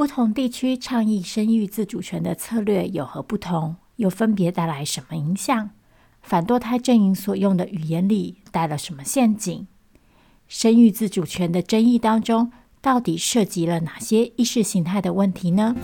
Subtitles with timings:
[0.00, 3.76] 不同地区倡议生育自主权的策略有何不同？
[3.96, 5.68] 又分别带来什么影响？
[6.22, 9.66] 反堕胎阵营所用的语言里带了什么陷阱？
[10.48, 12.50] 生育自主权的争议当中，
[12.80, 15.76] 到底涉及了哪些意识形态的问题呢？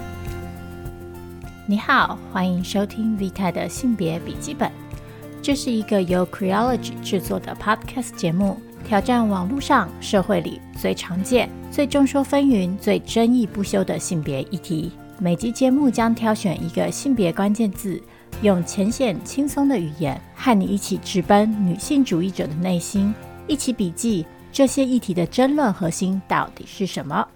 [1.67, 4.73] 你好，欢迎收听 Vita 的性别笔记本。
[5.43, 14.93] 这是一个由 Creology 制作的 Podcast 节目，挑战网络上、社会里最常见、最众说纷纭、最争议不休的性别议题。
[15.19, 18.01] 每集节目将挑选一个性别关键字，
[18.43, 23.13] 用浅显轻松的语言，和你一起直奔女性主义者的内心，
[23.49, 27.27] 一起笔记这些议题的争论核心到底是什么。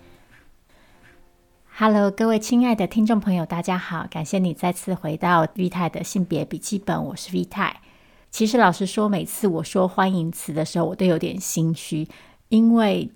[1.76, 7.80] Hello，各位亲爱的听众朋友，大家好，感谢你再次回到 V 泰的性别笔记本，我是 V 泰。
[8.30, 12.08] 其实老实说，每次我说欢迎词的时候，我都有点心虚，
[12.48, 13.10] 因为。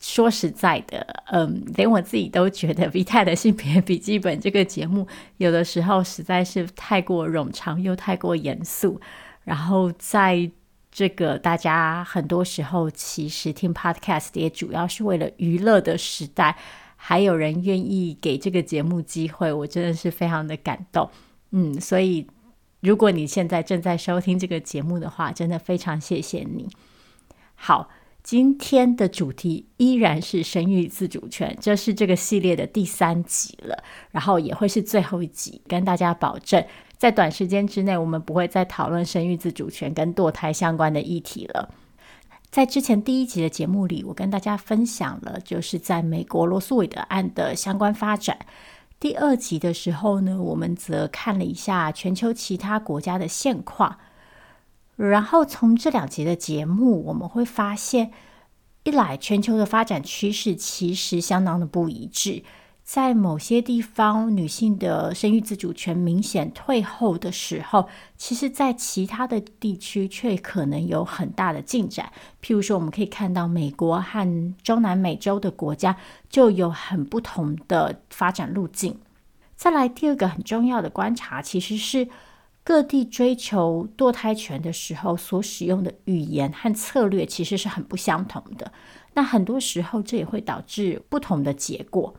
[0.00, 1.00] 说实在的，
[1.32, 5.06] 嗯，连我自己都觉得《Vita 的性别笔记本》这个节目
[5.38, 9.00] 有的时候实在是太过冗长又太过严肃。
[9.44, 10.50] 然后在
[10.92, 16.54] 这个大家很多时候其实听 Podcast 也主要是为了娱乐的时代，
[16.96, 21.08] 还有人愿意给这个节目机会，我真的是非常的感动。
[21.52, 22.26] 嗯，所以
[22.84, 26.68] 如果你现在正在收听这个节目的话，真的非常谢谢你。
[27.56, 27.90] 好。
[28.22, 35.60] 今天的主题依然是生育自主权，这是这个系列的第三集了，然后也会是最后一集。
[35.68, 36.64] 跟大家保证，
[36.96, 41.74] 在短时间之内，我们不会再讨论生育自主权跟堕胎相关的议题了。
[42.50, 48.38] 在之前第一集的节目里，我跟大家分享了就是在美国罗诉韦德案的相关发展。
[49.04, 53.98] 第二集的时候呢，我们则看了一下全球其他国家的现况。
[54.96, 58.12] 然后从这两集的节目，我们会发现，
[58.84, 62.44] 一来全球的发展趋势其实相当的不一致，
[62.84, 72.12] 在某些地方女性的生育自主权明显退后的时候，其实在其他的地区却可能有很大的进展。
[72.42, 75.96] 譬如说，我们可以看到美国和中南美洲的国家
[76.28, 79.00] 就有很不同的发展路径。
[79.56, 82.08] 再来第二个很重要的观察，其实是。
[82.66, 88.72] 各地追求堕胎权的时候，所使用的语言和策略其实是很不相同的。
[89.12, 92.14] 那很多时候，这也会导致不同的结果。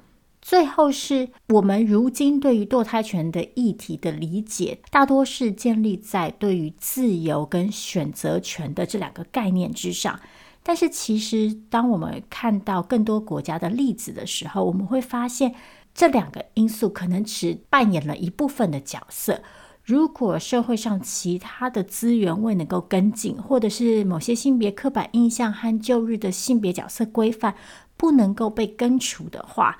[0.45, 10.19] 最后是我们如今对于堕胎权的议题的理解，大多是建立在对于自由跟选择权的这两个概念之上。
[10.61, 15.55] 但是，其实当我们看到更多国家的例子的时候，我们会发现
[15.95, 19.41] 这两个因素可能只扮演了一部分的角色。
[19.83, 27.55] 如果社会上其他的资源未能够跟进，或者是某些性别刻板印象和旧日的性别角色规范
[27.97, 29.79] 不能够被根除的话，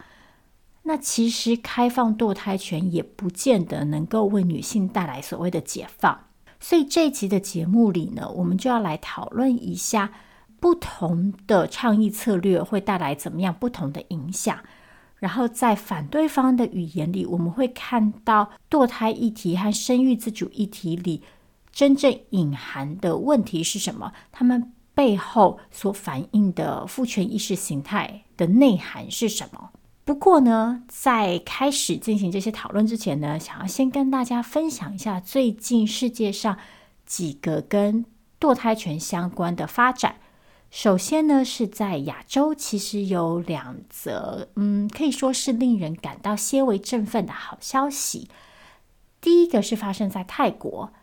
[0.87, 6.27] 那其实开放堕胎权也不见得能够为女性带来所谓的解放。
[6.59, 10.11] 所以这一集的节目里呢，我们就要来讨论一下
[10.59, 14.59] 不同的倡议策略会带来怎么样不同的影响。
[15.17, 21.23] 然后在反对方的语言里，我们会看到堕胎议题和生育自主议题里
[21.71, 24.13] 真正隐含的问题是什么？
[24.31, 29.71] 他们背后所反映的父权意识形态的内涵是什么？
[30.05, 36.59] 不过呢，在开始进行这些讨论之前呢，想要先跟大家分享一下最近世界上
[37.07, 38.05] 几个跟
[38.39, 40.17] 堕胎权相关的发展。
[40.69, 48.29] 首先呢，是在亚洲，其实有两则，嗯，可以说是令人感到些微振奋的好消息。
[49.19, 50.93] 第一个是发生在泰国，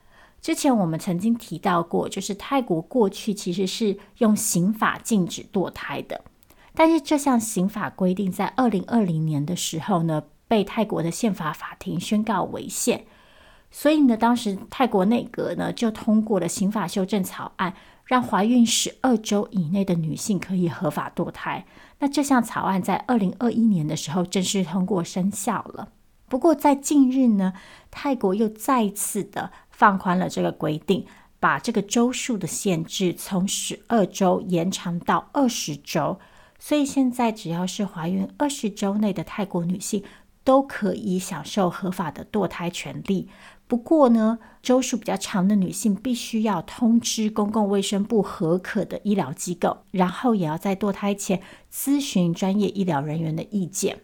[0.41, 6.23] 之前我们曾经提到过，就是泰国过去其实是用刑法禁止堕胎的，
[6.75, 13.05] 但是这项刑法规定在二零二零年的时候呢，被泰国的宪法法庭宣告违宪，
[13.71, 17.75] 所以呢，当时泰国内阁呢就通过了刑法修正草案。
[18.05, 21.65] 让怀孕十二周以内的女性可以合法堕胎。
[22.01, 25.89] 那这项草案在二零二一年的时候正式通过生效了。
[26.29, 27.55] 不过在近日呢，
[27.91, 31.07] 泰国又再次的放宽了这个规定，
[31.39, 36.19] 把这个周数的限制从十二周延长到二十周。
[36.65, 40.05] 所以现在只要是怀孕二十周内的泰国女性，
[40.45, 43.29] 都可以享受合法的堕胎权利。
[43.67, 53.99] 不过呢，周数比较长的女性必须要通知公共卫生部核可的医疗机构，然后也要在堕胎前咨询专业医疗人员的意见。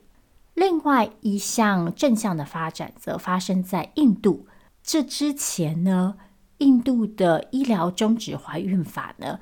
[0.55, 4.49] 另外一项正向的发展则发生在印度。
[4.83, 6.17] 这之前呢，
[6.59, 9.39] 印度的医疗终止怀孕法呢，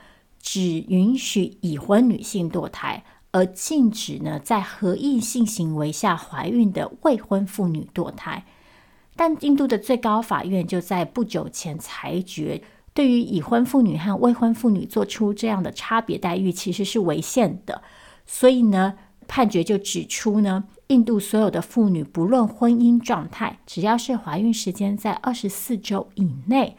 [0.47, 3.03] 只允许已婚女性堕胎，
[3.33, 8.45] 而禁止呢在合意性行为下怀孕的未婚妇女堕胎。
[9.17, 12.63] 但印度的最高法院就在不久前裁决，
[12.95, 17.83] 对于已婚妇女和未婚妇女做出这样的差别待遇，其实是违宪的。
[18.25, 18.95] 所以呢，
[19.27, 26.77] 判决就指出呢，印度所有的妇女不论婚姻状态，只要是怀孕时间在二十四周以内，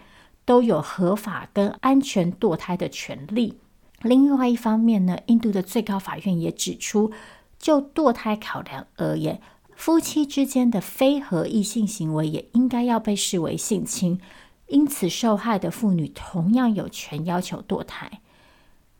[0.48, 3.58] 都有合法跟安全堕胎的权利。
[4.02, 7.12] 另外一方面呢，印度的最高法院也指出，
[7.60, 9.42] 就堕胎考量而言，
[9.76, 14.22] 夫妻之间的非合意性行为也应该要被视为性侵。
[14.68, 18.22] 因此，受害的妇女同样有权要求堕胎。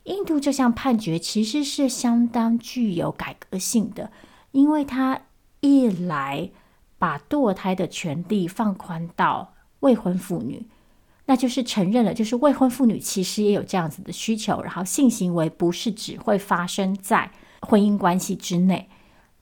[0.04, 4.12] 印度这项判决其实是相当具有改革性的，
[4.52, 5.22] 因为它
[5.62, 6.50] 一来
[6.98, 10.66] 把堕胎的权利放宽到未婚妇女，
[11.28, 17.30] 那就是承认了，就是未婚妇女其实也有这样子的需求，然后性行为不是只会发生在
[17.62, 18.90] 婚姻关系之内。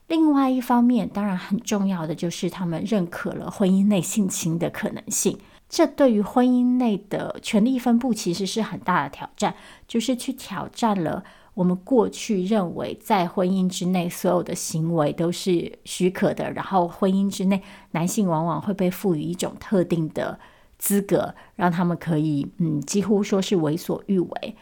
[0.08, 5.38] 另外一方面，当然很重要的就是他们认可了婚姻内性侵的可能性。
[5.68, 9.54] 这对于婚姻内的权力分布其实是很大的挑战，
[9.88, 11.24] 就是去挑战了
[11.54, 20.38] 我们过去认为在婚姻之内所有的行为都是许可的，然后婚姻之内男性往往会被赋予一种特定的
[20.78, 24.56] 资格，让他们可以嗯几乎说是为所欲为。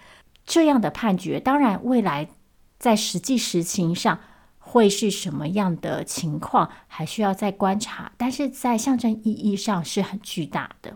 [0.45, 2.29] 这样的判决，当然未来
[2.79, 4.21] 在实际实情上
[4.59, 8.13] 会是什么样的情况，还需要再观察。
[8.17, 10.95] 但是在象征意义上是很巨大的。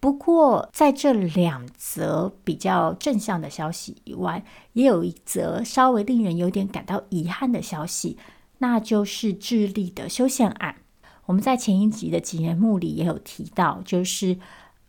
[0.00, 4.42] 不过，在这两则比较正向的消息以外，
[4.72, 8.16] 也有一则稍微令人有点感到遗憾的消息，
[8.58, 10.76] 那就是智利的修宪案。
[11.30, 14.36] 我们在前一集的节目里也有提到，就是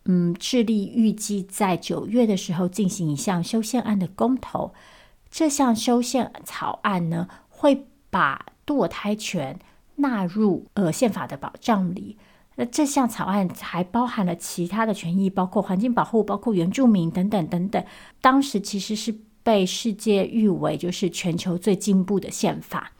[0.06, 4.74] 嗯，智利预计在九月的时候进行一项修宪案的公投。
[5.30, 9.60] 这项修宪草案呢，会把堕胎权
[9.98, 12.18] 纳入呃宪法的保障里。
[12.56, 17.86] 那这项草案还包含了其他的权益，包括环境保护、包括原住民等等等等。
[18.20, 22.94] 当时其实是被世界誉为就是全球最进步的宪法。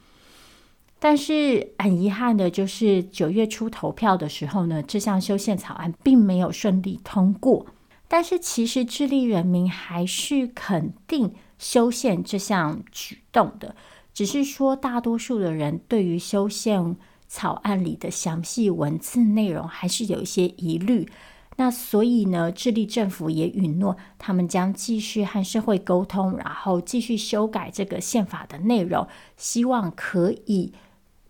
[1.04, 7.66] 但是很遗憾的就是九月初投票的时候呢，这项修宪草案并没有顺利通过。
[8.06, 13.74] 但是其实智利人民还是肯定修宪这项举动的。
[14.14, 16.96] 只是说，大多数的人对于修宪
[17.26, 21.08] 草案里的详细文字内容还是有一些疑虑。
[21.56, 30.72] 那所以呢，智利政府也允诺，他们将继续和社会沟通，然后继续修改这个宪法的内容，希望可以，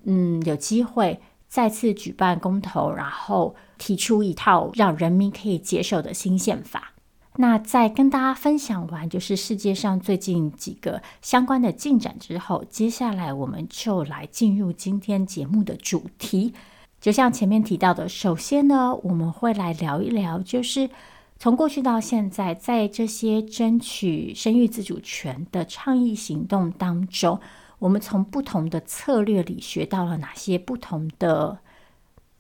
[0.05, 6.93] 嗯，有机会再次举办公投，然后提出一套让人民可以接受的新宪法。
[7.37, 16.53] 那在跟大家分享完就是世界上最近几个相关的进展之后，接下来我们就来进入今天节目的主题。
[17.01, 20.91] 就像前面提到的，首先呢，我们会来聊一聊，就是
[21.39, 27.41] 从过去到现在，在这些争取生育自主权的倡议行动当中，
[27.83, 31.59] 我们从不同的策略里学到了哪些不同的，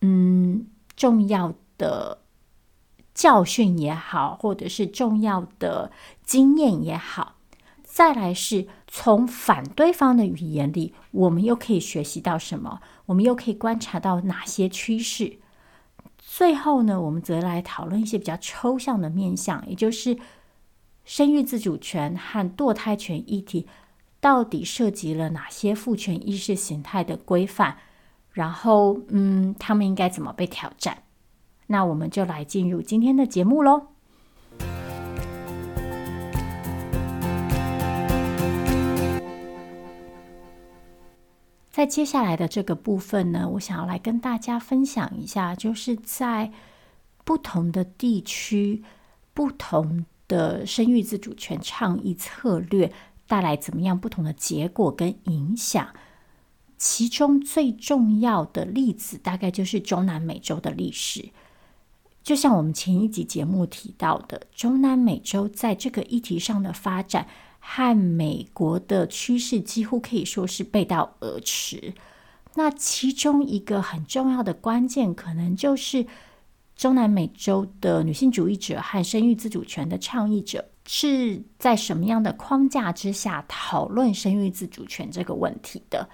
[0.01, 0.67] 嗯，
[0.97, 2.19] 重要的。
[3.15, 5.93] 教训也好，或者是重要的
[6.25, 7.35] 经验也好，
[7.85, 12.81] 再来是从反对方的语言里，我们又可以学习到什么？
[13.05, 15.41] 我们又可以观察到哪些趋势？
[16.17, 20.17] 最后呢，我们则来讨论一些比较抽象的面向，也就是
[21.05, 23.67] 生育自主权和堕胎权议题
[24.23, 27.79] 到底涉及了哪些父权意识形态的规范？
[28.31, 31.03] 然后，嗯，他们应该怎么被挑战？
[31.67, 33.89] 那我们就来进入今天的节目喽。
[41.73, 46.53] 在接下来的这个部分呢，我想要来跟大家分享一下，就是在
[47.25, 48.85] 不同的地区、
[49.35, 52.93] 不同的生育自主权倡议策略
[53.27, 55.89] 带来怎么样不同的结果跟影响。
[56.77, 61.31] 其中最重要的例子，大概就是中南美洲的历史。
[62.25, 67.27] 就像我们前一集节目提到的，中南美洲在这个议题上的发展
[67.61, 71.95] 和美国的趋势几乎可以说是背道而驰。
[72.55, 76.07] 那其中一个很重要的关键，可能就是
[76.77, 86.11] 中南美洲的女性主义者和生育自主权的倡议者是在什么样的框架之下讨论生育自主权这个问题的。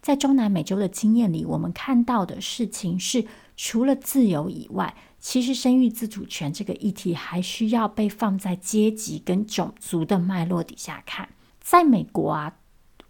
[0.00, 11.28] 在中南美洲的经验里，我们看到的事情是，除了自由以外，其实生育自主权这个议题还需要被放在阶级跟种族的脉络底下看。
[11.60, 12.54] 在美国啊，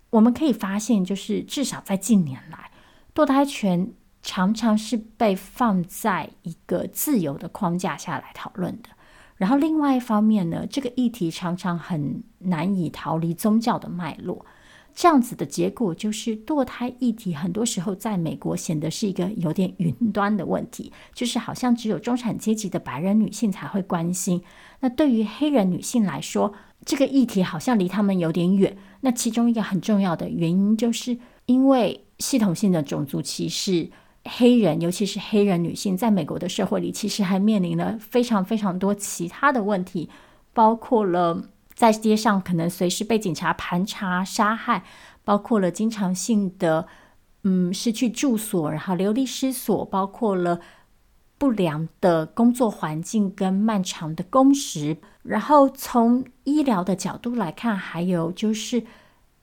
[0.09, 2.71] 我们可以发现，就是至少在近年来，
[3.15, 8.89] 堕胎权常常是被放在一个自由的框架下来讨论的。
[9.41, 14.45] 然后另外一方面呢，这个议题常常很难以逃离宗教的脉络。
[14.95, 24.43] 这样子的结果就是，堕胎议题很多时候在美国显得是一个有点云端的问题，就是好像只有中产阶级的白人女性才会关心。
[24.81, 26.53] 那对于黑人女性来说，
[26.85, 28.77] 这个议题好像离他们有点远。
[29.01, 31.17] 那其中一个很重要的原因，就是
[31.47, 33.91] 因为系统性的种族歧视，
[34.25, 40.09] 黑人尤其是黑人女性，在美国的社会里，其实还面临了非常非常多其他的问题，
[40.53, 41.45] 包括了。
[41.73, 44.85] 在街上可能随时被警察盘查、杀害，
[45.25, 46.87] 包括了经常性的
[47.45, 50.61] 嗯失去住所，然后流离失所，包括了
[51.39, 54.99] 不良的工作环境跟漫长的工时。
[55.23, 58.85] 然后从医疗的角度来看，还有就是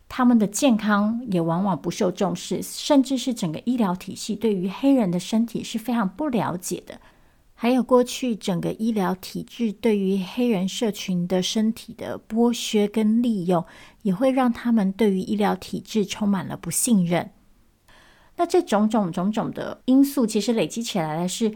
[0.09, 6.99] 他们的健康也往往不受重视，甚至是整个医疗体系对于黑人的身体是非常不了解的。
[7.59, 13.65] 还有过去整个医疗体制对于黑人社群的身体的剥削跟利用，
[14.03, 17.31] 也会让他们对于医疗体制充满了不信任。
[18.35, 21.51] 那这种种种种的因素，其实累积起来的是，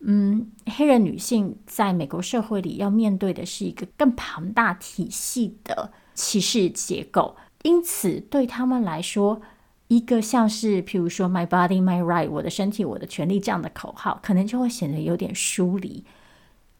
[0.00, 7.36] 嗯，黑人女性在美国社会里要面对的是一个更庞大体系的歧视结构，
[7.66, 9.42] 因此对他们来说。
[9.88, 16.04] 一个像是，譬如说 “My body, my right”，我的身体，我的权利这样的口号，可能就会显得有点疏离。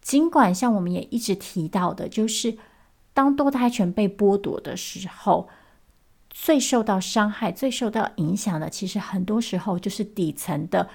[0.03, 2.59] 尽管像我们也一直提到的，就是
[3.15, 5.49] 当堕胎权被剥夺的时候，
[6.29, 10.89] 最受到伤害、最受到影响的，其实很多时候就是底层的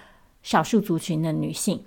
[0.43, 1.86] 少数族群的女性。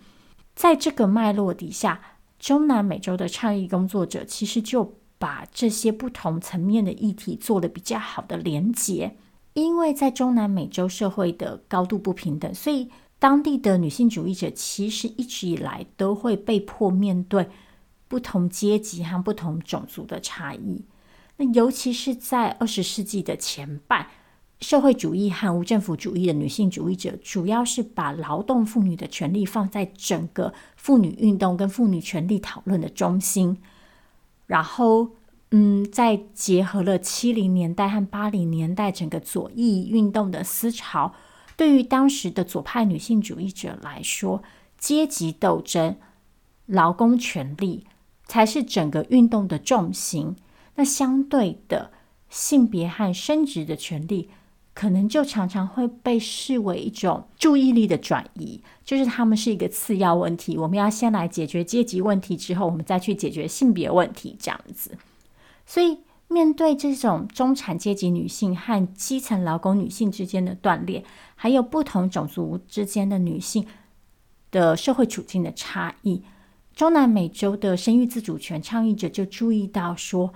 [0.55, 2.01] 在这个脉络底下，
[2.39, 9.17] 中南美洲的倡议工作者其实就把这些不同层面的议题做了比较好的连结。
[9.55, 17.49] 因为在中南美洲社会的高度不平等，所以当地的女性主义者其实一直以来都会被迫面对
[18.07, 20.85] 不同阶级和不同种族的差异。
[21.39, 24.09] 那尤其是在二十世纪的前半，
[24.61, 33.57] 社会主义和无政府主义的女性主义者，主要是把劳动妇女的权利放在整个妇女运动跟妇女权利讨论的中心，
[34.47, 35.11] 然后。
[35.57, 41.15] 嗯，再结合了七零年代和八零年代整个左翼运动的思潮，
[41.57, 44.43] 对于当时的左派女性主义者来说，
[44.77, 45.97] 阶级斗争、
[46.67, 47.87] 劳工权利
[48.27, 50.35] 才是整个运动的重心。
[50.75, 51.93] 那相对的，
[52.29, 54.31] 性别和生殖的权利，
[54.75, 60.59] 可能就常常会被视为一种注意力的转移，就是他们是一个次要问题。
[60.59, 64.99] 我们要先来解决阶级问题，之后我们再去解决性别问题，这样子。
[65.65, 71.05] 所以，面对这种中产阶级女性和基层劳工女性之间的断裂，
[71.37, 73.65] 还有不同种族之间的女性
[74.51, 76.23] 的社会处境的差异，
[76.75, 80.35] 中南美洲的生育自主权倡议者就注意到说，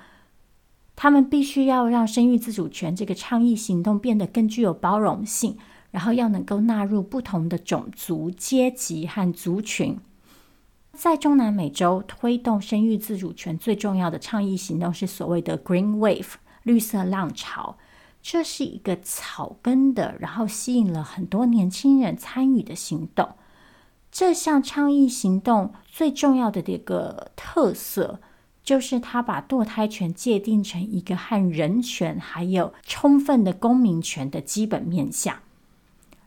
[1.01, 5.57] 他们必须要让生育自主权这个倡议行动变得更具有包容性，
[5.93, 9.97] 然后要能够纳入不同的种族、阶级和族群。
[10.93, 16.33] 在中南美洲推动生育自主权最重要的倡议行动是所谓的 Green Wave
[16.65, 17.79] 绿色浪潮，
[18.21, 23.29] 这是一个草根的，然后吸引了很多年轻人参与的行动。
[24.11, 28.21] 这项倡议行动最重要的一个特色，
[28.69, 35.37] 就是他把堕胎权界定成一个和人权还有充分的公民权的基本面向，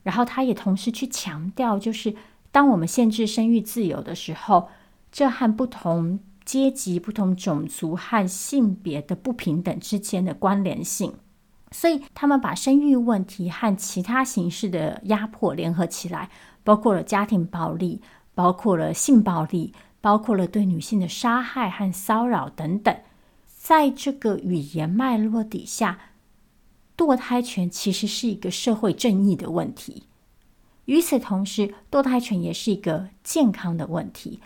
[0.01, 2.15] 然后他也同时去强调，就是。
[2.53, 4.69] 当我们限制生育自由的时候，
[5.09, 11.13] 这和不同阶级、不同种族和性别的不平等之间的关联性，
[11.71, 16.29] 所以他们把生育问题和其他形式的压迫联合起来，
[16.65, 18.01] 包括了家庭暴力，
[18.33, 22.93] 包括了性暴力，包括了对女性的杀害和骚扰等等。
[23.45, 25.99] 在这个语言脉络底下，
[26.97, 30.03] 堕胎权其实是一个社会正义的问题。
[30.85, 34.39] 与此同时，堕胎权也是一个健康的问题，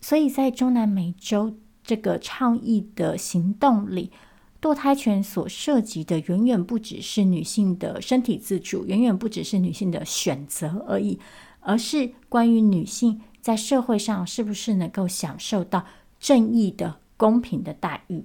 [0.00, 4.12] 所以在中南美洲这个倡议的行动里，
[4.60, 11.18] 堕胎权所涉及的远远不只是女性的身体自主，远远不只是女性的选择而已，
[11.60, 15.84] 而是关于女性在社会上是不是能够享受到
[16.18, 18.24] 正义的、公平的待遇。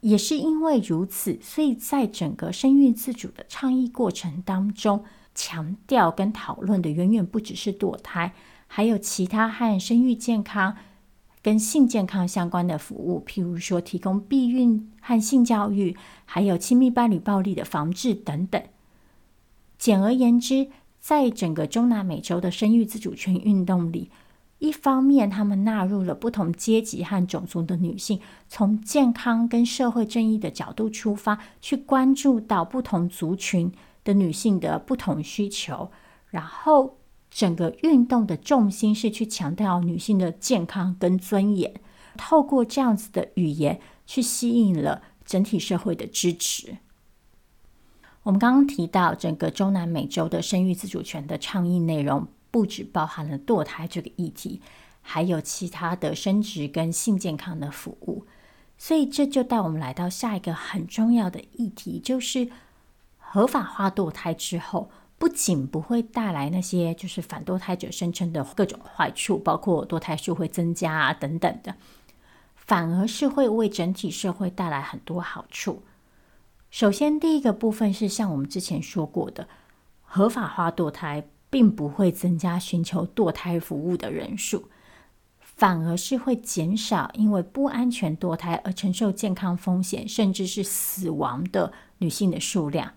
[0.00, 8.32] 也是因为如此，所以在整个生育自主的倡议过程当中，强调跟讨论的远远不只是堕胎，
[8.68, 10.76] 还有其他和生育健康、
[11.42, 18.62] 跟性健康相关的服务，譬如说提供避孕和性教育，还有亲密伴侣暴力的防治等等。
[19.76, 20.68] 简而言之，
[21.00, 24.10] 在整个中南美洲的生育自主权运动里，
[24.58, 33.72] 一方面他们纳入了不同阶级和种族的女性，从健康跟社会正义的角度出发，去关注到不同族群
[34.04, 35.90] 的女性的不同需求，
[36.30, 36.98] 然后。
[37.28, 41.74] 整个运动的重心是去强调女性的健康跟尊严，
[42.16, 46.78] 透过这样子的语言去吸引了整体社会的支持。
[48.22, 54.62] 我们刚刚提到，整个中南美洲的生育自主权的倡议内容，不只包含了堕胎这个议题，
[55.02, 58.24] 还有其他的生殖跟性健康的服务。
[58.78, 62.48] 所以这就带我们来到下一个很重要的议题，就是
[63.18, 64.90] 合法化堕胎之后。
[65.18, 71.74] 不仅不会带来那些就是反堕胎者声称的各种坏处，包括堕胎数会增加啊等等的，
[72.54, 75.82] 反而是会为整体社会带来很多好处。
[76.70, 79.48] 首先，第一个部分是像我们之前说过的，
[80.02, 84.68] 合法化堕胎并不会增加寻求堕胎服务的人数，
[85.40, 92.92] 反而是会减少因为不安全堕胎而承受健康风险甚至是死亡的女性的数量。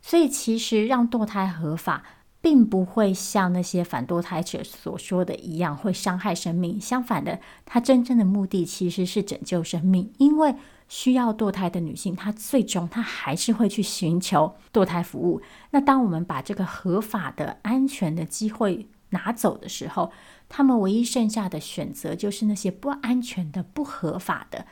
[0.00, 2.04] 所以，其实让堕胎合法，
[2.40, 6.80] 并不会像那些反堕胎者所说的一样会伤害生命。
[6.80, 10.12] 相反的，它真正的目的其实是拯救生命。
[10.18, 10.54] 因为
[10.88, 15.42] 需要堕胎的女性，她最终她还是会去寻求堕胎服务。
[15.70, 20.12] 那当我们把这个合法的、安全的机会拿走的时候，
[20.48, 24.64] 她们唯一剩下的选择就是那些不安全的、不合法的。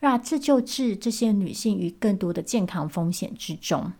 [0.00, 3.92] 那这就置这些女性于更多的健康风险之中。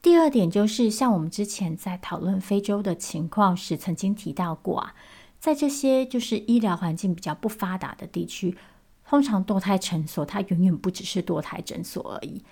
[0.00, 4.94] 第二点就是，像我们之前在讨论非洲的情况时，曾经提到过啊，
[5.40, 8.56] 在这些就是医疗环境比较不发达的地区，
[9.04, 12.42] 通常堕胎诊所它远远不只是堕胎诊所而已。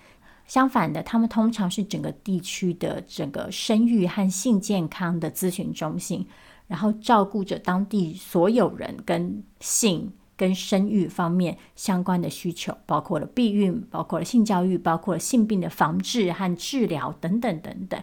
[0.45, 6.27] 相反的，他们通常是整个地区的整个生育和性健康的咨询中心，
[6.67, 10.11] 然后照顾着当地所有人跟性。
[10.37, 18.01] 跟生育方面相关的需求，包括了避孕，包括了性教育，包括了性病的防治和治疗等等等等。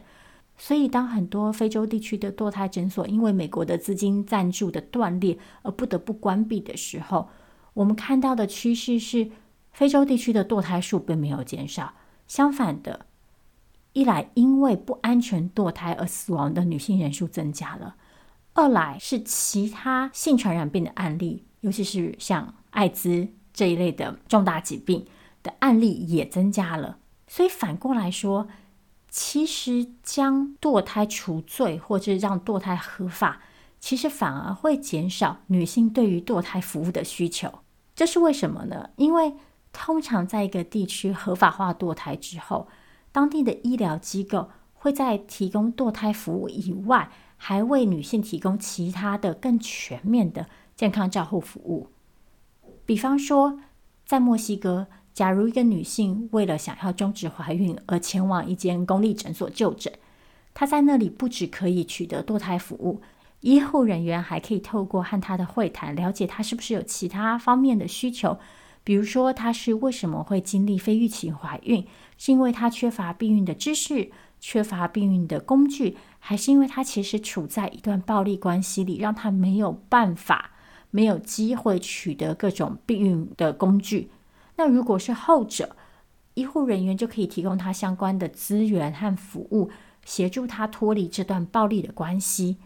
[0.58, 7.28] 所以，当很多非洲地区的堕胎诊所因为美国的资金赞助的断裂而不得不关闭的时候，
[7.72, 9.30] 我们看到的趋势是，
[9.72, 11.94] 非洲地区的堕胎数并没有减少，
[12.28, 13.06] 相反的，
[13.94, 17.96] 一来因为不安全堕胎而死亡的女性人数增加了，
[18.52, 21.44] 二来是其他性传染病的案例。
[21.64, 25.06] 尤其是像艾滋这一类的重大疾病
[25.42, 28.46] 的案例也增加了，所以反过来说，
[29.08, 33.40] 其实将堕胎除罪或者让堕胎合法，
[33.80, 37.60] 其实反而会减少女性对于堕胎服务的需求。
[37.94, 38.90] 这是为什么呢？
[38.96, 39.32] 因为
[39.72, 42.68] 通常在一个地区合法化堕胎之后，
[43.10, 50.46] 当地的医疗机构会在提供堕胎服务以外，还为女性提供其他的更全面的。
[50.84, 51.88] 健康照护服务，
[52.84, 53.58] 比方说，
[54.04, 59.90] 在墨西哥，假如一个女性为了想要终止怀孕而前往一间公立诊所就诊，
[60.52, 63.00] 她在那里不只可以取得堕胎服务，
[63.40, 68.38] 医护人员还可以透过和她的会谈，了解她是不是有其他方面的需求，
[68.84, 71.86] 比如说她是为什么会经历非预期怀孕，
[72.18, 80.50] 是因为她缺乏避孕的知识，缺乏避孕的工具，还是因为她其实处在一段暴力关系里，让她没有办法。
[80.94, 84.12] 没有机会取得各种避孕的工具。
[84.54, 85.74] 那如果是后者，
[86.34, 89.70] 医护人员就可以提供他相关的资源和服务，
[90.04, 92.58] 协助他脱离这段暴力的关系。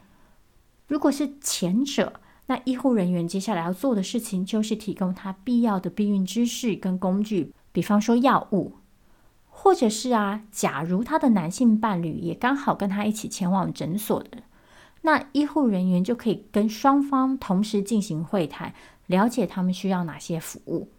[0.87, 8.75] 如果是前者，那医护人员接下来要做的事情就是提供他必要的避孕知识跟工具，比方说药物，
[9.49, 14.43] 或者是啊，假如他的男性伴侣也刚好跟他一起前往诊所的。
[15.03, 18.75] 那医护人员就可以跟双方同时进行会谈，
[19.07, 20.91] 了解他们需要哪些服务。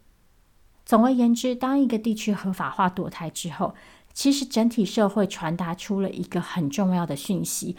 [0.86, 3.76] 总而言之，当一个地区合法化堕胎之后，
[4.14, 7.76] 其实整体社会传达出了一个很重要的讯息，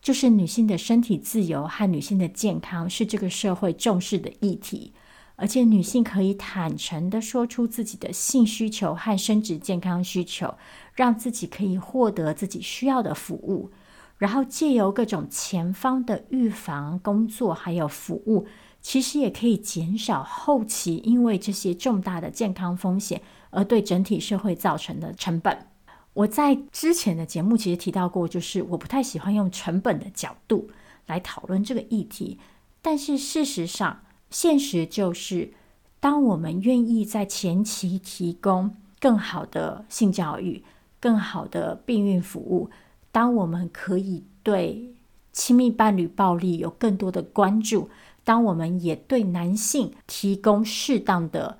[0.00, 4.94] 就是女性的身体自由和女性的健康是这个社会重视的议题，
[5.36, 10.54] 而且女性可以坦诚地说出自己的性需求和生殖健康需求，
[10.94, 13.70] 让自己可以获得自己需要的服务。
[14.18, 18.46] 然后借由各种前方的预防工作，还有服务，
[18.80, 25.66] 其实也可以减少后期因为这些重大的健康风险而对整体社会造成的成本。
[26.12, 30.70] 我在之前的节目其实提到过，就是我不太喜欢用成本的角度
[31.06, 32.38] 来讨论这个议题，
[32.80, 35.52] 但是事实上，现实就是
[35.98, 40.62] 当我们愿意在前期提供更好的性教育、
[41.00, 42.70] 更好的避孕服务，
[43.14, 44.92] 当我们可以对
[45.32, 47.88] 亲密伴侣暴力有更多的关注，
[48.24, 51.58] 当我们也对男性提供适当的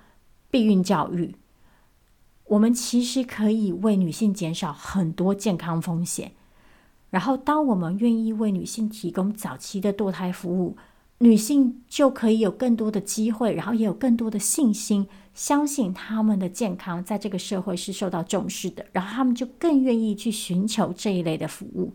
[0.51, 1.37] 避孕教育，
[2.47, 6.33] 我们其实可以为女性减少很多健康风险。
[7.11, 10.77] 然后，当我们愿意为女性提供早期的堕胎服务，
[11.19, 21.95] 女性就可以有更多的机会，然后也有更多的信心，相信她们的健康在这个社会是受到重视的，然后她们就更愿意去寻求这一类的服务。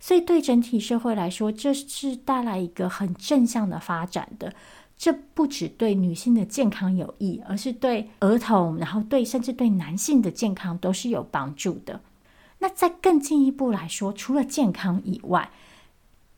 [0.00, 4.52] 所以，对整体社会来说，这是带来一个很正向的发展的。
[4.96, 12.00] 这不只对女性的健康有益，而是对儿童，然后对甚至对男性的健康都是有帮助的。
[12.58, 15.50] 那再更进一步来说，除了健康以外，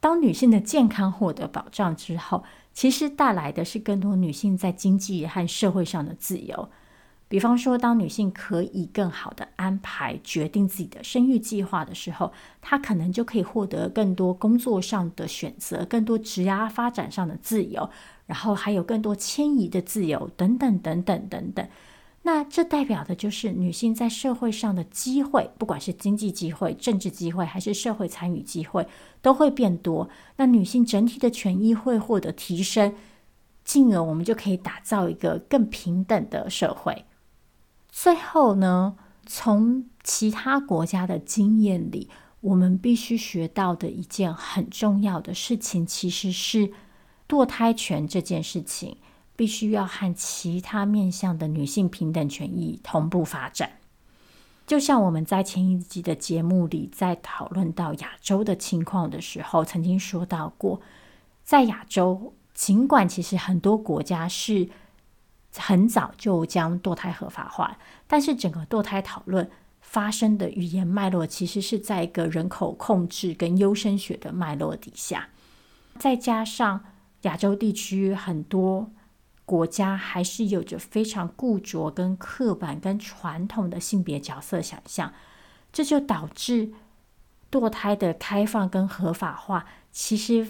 [0.01, 6.69] 当女性的健康获得保障之后，其实带来的是更多女性在经济和社会上的自由。
[7.29, 17.91] 比方说，当女性可以更好的安排决定自己的生育计划的时候，她可能就可以获得更多工作上的选择，更多职涯发展上的自由，
[18.27, 21.69] 然后还有更多迁移的自由，等等等等等等。
[22.27, 28.85] 那这代表的就是女性在社会上的机会，不管是经济机会、政治机会，还是社会参与机会，
[29.23, 30.11] 都会变多。
[30.35, 32.97] 那女性整体的权益会获得提升，
[33.65, 37.05] 进而我们就可以打造一个更平等的社会。
[37.89, 42.11] 最后呢，从其他国家的经验里，
[42.41, 46.73] 我们必须学到的一件很重要的事情，其实是
[47.29, 48.97] 堕胎权这件事情。
[49.37, 53.73] 必须要和其他面向的女性平等权益同步发展。
[54.67, 60.81] 就像我们在前一集的节目里，在讨论到亚洲的情况的时候，曾经说到过，
[61.45, 64.69] 在亚洲，尽管其实很多国家是
[65.57, 69.49] 很早就将堕胎合法化，但是整个堕胎讨论
[69.81, 75.29] 发生的语言脉络，其实是在一个人口控制跟优生学的脉络底下，
[75.97, 76.85] 再加上
[77.23, 78.91] 亚洲地区很多。
[79.47, 85.13] 国家还是有着非常固着、跟刻板、跟传统的性别角色想象，
[85.73, 86.73] 这就导致
[87.51, 90.47] 堕胎的开放跟合法化，其实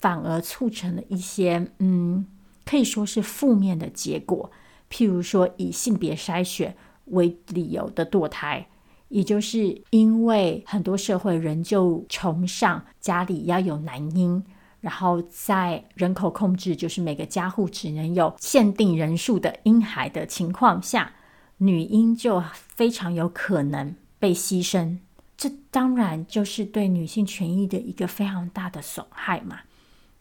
[0.00, 2.26] 反而促成了一些嗯，
[2.64, 4.50] 可以说是负面的结果。
[4.90, 6.76] 譬如说，以性别筛选
[7.06, 8.66] 为理由的堕胎，
[9.08, 14.44] 也就是因为很多社会仍旧崇尚家里要有男婴。
[14.82, 21.12] 然后在人口控制，就是每个家户只能有限定人数的婴孩的情况下，
[21.58, 24.98] 女婴就非常有可能被牺牲。
[25.36, 29.60] 这当然就是对女性权益的一个非常大的损害嘛。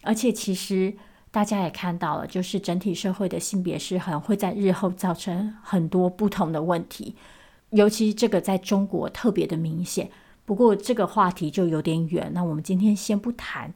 [0.03, 0.93] 而且其实
[1.31, 7.15] 大家也看到了，就是整体社会的性别失衡会在日后造成很多不同的问题，
[7.71, 10.11] 尤其这个在中国特别的明显。
[10.45, 13.73] 不过这个话题就有点远，那我们今天先不谈。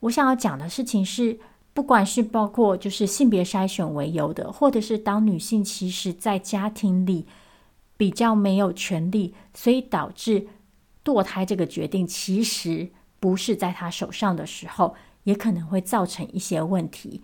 [0.00, 1.38] 我想要讲的事情是，
[1.72, 7.26] 不管是包括就是性别筛选为由的，或者是当女性其实在家庭里
[7.96, 10.46] 比较没有权利，所以导致
[11.04, 17.22] 堕胎这个决定其实不是在她手上的时候，也可能会造成一些问题。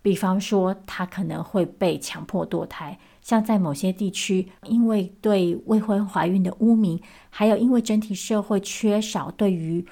[0.00, 9.84] 比方说，她可能会被强迫堕胎，像在某些地区，因为对未婚怀孕的污名，还有因为整体社会缺少对于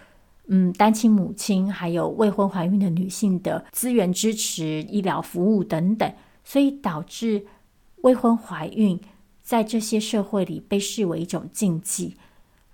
[0.48, 6.12] 嗯，单亲母亲还有未婚怀孕的女性的资源支持、医疗服务等等，
[6.44, 7.46] 所以导致
[8.02, 9.00] 未婚怀孕
[9.42, 12.16] 在这些社会里被视为一种禁忌。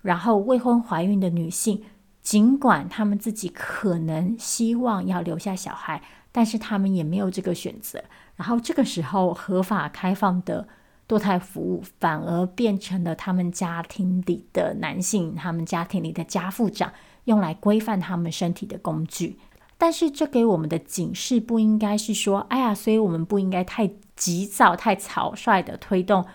[0.03, 1.81] 然后，未婚怀孕的女性，
[2.21, 8.03] 尽管她们自己可能希望要留下小孩，但是她们也没有这个选择。
[8.35, 10.67] 然后，这个时候合法开放的
[11.07, 16.93] 堕胎服务，反而变成了他们家庭里的男性，他们家庭里的家父长。
[17.25, 19.37] 用来规范他们身体的工具，
[19.77, 26.25] 但是这给我们的警示不应该是说，哎呀，所以我们不应该太急躁、太草率的推动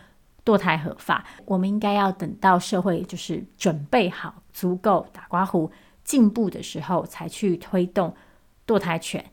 [0.44, 1.24] 堕胎合法。
[1.44, 5.70] 我们应该要等到社会就是准备好、足够打刮胡
[6.04, 8.14] 进步的时候，才去推动
[8.66, 9.24] 堕胎权。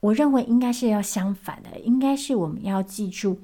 [0.00, 3.40] 我认为应该是要相反的，应该是我们要记住，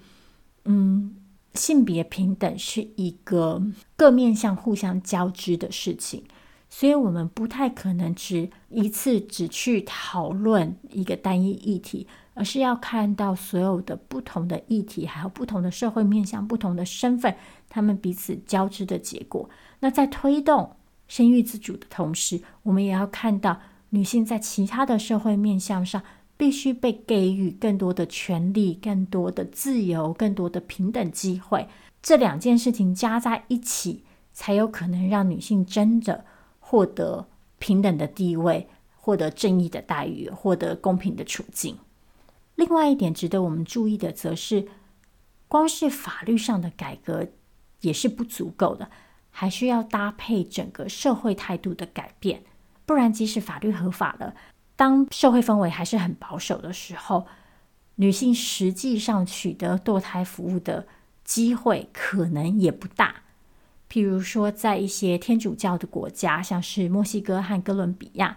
[0.65, 1.17] 嗯，
[1.55, 3.63] 性别平等是一个
[3.97, 6.25] 各面向互相交织的事情。
[6.73, 17.35] 所以，我们不太可能只一次只去讨论一个单一议题，而是要看到所有的不同的议题，还有不同的社会面向、不同的身份，
[17.69, 19.51] 他们彼此交织的结果。
[19.81, 20.77] 那在推动
[21.09, 26.01] 生育自主的同时，我们也要看到女性在其他的社会面向上
[26.37, 31.69] 必须被给予更多的权利、更多的自由、更多的平等机会。
[32.01, 36.25] 这两件事情加在一起，才有可能让女性真的
[36.71, 37.27] 获得
[37.59, 41.77] 平等的地位，获得正义的待遇，获得公平的处境。
[42.55, 44.69] 另外一点值得我们注意的，则是
[45.49, 47.27] 光是法律上的改革
[47.81, 48.89] 也是不足够的，
[49.31, 52.45] 还需要搭配整个社会态度的改变。
[52.87, 54.37] 不然，即使法律合法了，
[54.77, 57.27] 当社会氛围还是很保守的时候，
[57.97, 60.87] 女性实际上取得堕胎服务的
[61.25, 63.25] 机会可能也不大。
[63.91, 68.37] 譬如说，在一些天主教的国家，像是墨西哥和哥伦比亚，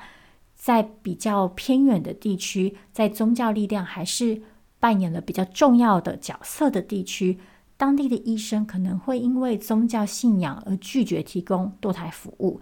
[0.55, 4.41] 在比较偏远的地区，在宗教力量还是
[4.79, 7.37] 扮演了比较重要的角色的地区，
[7.77, 12.59] 当地的医生可能会因为宗教信仰而拒绝提供堕胎服务。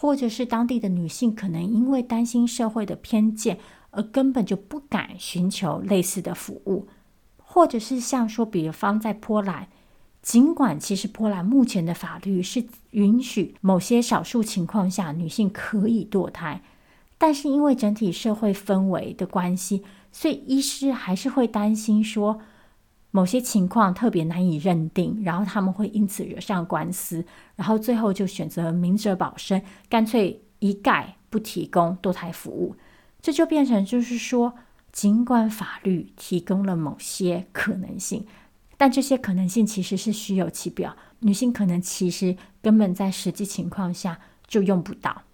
[0.00, 3.58] 或者是当地的女性可能因为担心社会的偏见，
[3.90, 6.86] 而根本就不敢寻求类似的服务，
[7.36, 9.66] 或者是像说，比方在波兰，
[10.28, 16.60] 尽管其实波兰目前的法律是允许某些少数情况下女性可以堕胎，
[17.16, 22.40] 但是因为整体社会氛围的关系，所以医师还是会担心说。
[23.10, 27.24] 某些情况特别难以认定，然后他们会因此惹上官司，
[27.56, 32.76] 然后最后就选择明哲保身，干脆一概不提供堕胎服务。
[33.22, 34.52] 这就变成就是说，
[34.92, 38.26] 尽管法律提供了某些可能性，
[38.78, 45.24] 但这些可能性其实是虚有其表，女性可能其实根本在实际情况下就用不到。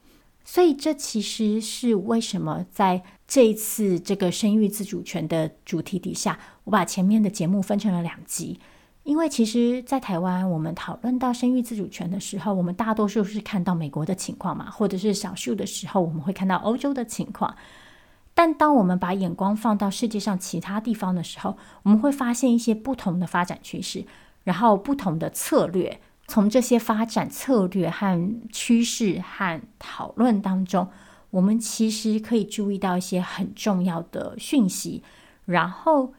[0.45, 8.59] 所以这其实是为什么在这一次这个生育自主权的主题底下，我把前面的节目分成了两集。
[9.05, 17.55] 因为其实，在台湾，我们讨论到生育自主权的时候，我们大多数是看到美国的情况嘛，或者是少数的时候，我们会看到欧洲的情况。
[18.35, 24.05] 但当我们把眼光放到世界上其他地方的时候，我们会发现一些不同的发展趋势，
[24.43, 26.01] 然后不同的策略。
[26.27, 30.89] 从这些发展策略和趋势和讨论当中，
[31.31, 35.03] 我们其实可以注意到一些很重要的讯息，
[35.45, 36.15] 然后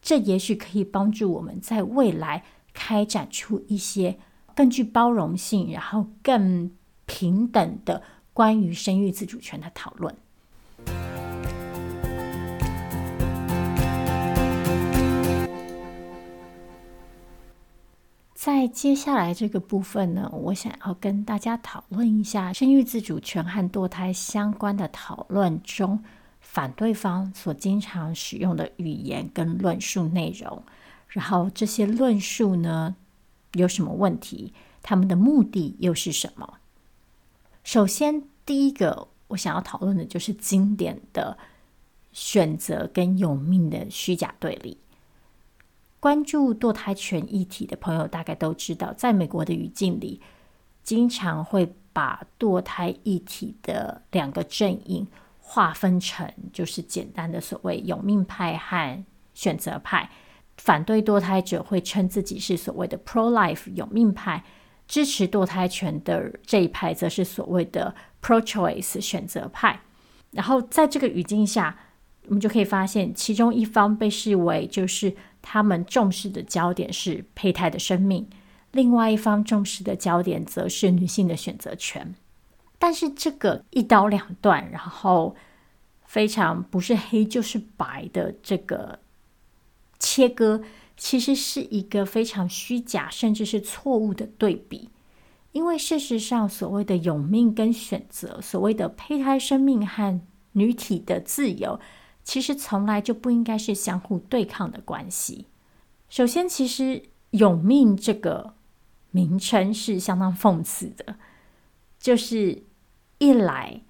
[0.00, 4.18] 这也许可以帮助我们在未来开展出一些
[4.54, 6.70] 更具包容性，然后更
[7.06, 10.14] 平等的关于生育自主权的讨论。
[18.48, 26.02] 在接下来这个部分呢，我想要跟大家讨论一下生育自主权和堕胎相关的讨论中，
[26.40, 30.62] 反对方所经常使用的语言跟论述内容。
[31.08, 32.96] 然后这些论述呢，
[33.52, 34.54] 有什么问题？
[34.82, 36.54] 他们的目的又是什么？
[37.64, 41.36] 首先，第一个我想要讨论的就是经典的
[42.14, 44.78] 选择跟有命的虚假对立。
[46.00, 50.20] 关注堕胎权议题的朋友大概都知道，在美国的语境里，
[50.82, 55.06] 经常会把堕胎议题的两个阵营
[55.40, 60.08] 划分成，就是简单的所谓有命派和选择派。
[60.56, 64.44] 反对堕胎者会称自己是所谓的 pro-life 有命派，
[64.86, 69.80] 支持堕胎权的这一派则是所谓的 pro-choice 选择派。
[70.30, 71.78] 然后在这个语境下，
[72.28, 75.14] 我们就可以发现，其中一方被视为就是。
[75.40, 78.28] 他们重视的焦点是胚胎的生命，
[78.72, 82.14] 另外一方重视的焦点则是女性的选择权。
[82.78, 85.36] 但是这个一刀两断，然后
[86.04, 88.98] 非常不是黑就是白的这个
[89.98, 90.60] 切割，
[90.98, 94.90] 其实是一个非常虚假甚至是错误的对比。
[95.52, 100.20] 因为事实上，所谓的有命跟选择，所谓的胚胎生命和
[100.52, 101.80] 女体的自由。
[102.28, 105.46] 其实从来就不应该是相互对抗的关系。
[106.10, 108.52] 首先，其实“有命”这个
[109.12, 111.16] 名称是相当讽刺的，
[111.98, 112.64] 就是
[113.16, 113.80] 一来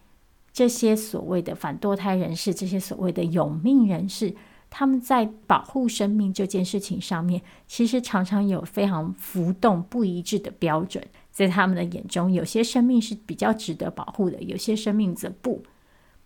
[0.53, 4.37] 这些所谓的反堕胎人士，这些所谓的有命人士，
[4.71, 11.05] 他们在保护生命这件事情上面，其实常常有非常浮动不一致的标准。
[11.33, 15.65] 在他们的眼中，有些生命是比较值得保护的，有些生命则不。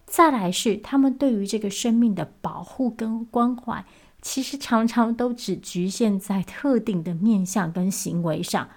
[0.06, 3.84] 再来是，他们对于这个生命的保护跟关怀，
[4.20, 8.68] 其实常常都只局限在特定的面向跟行为上，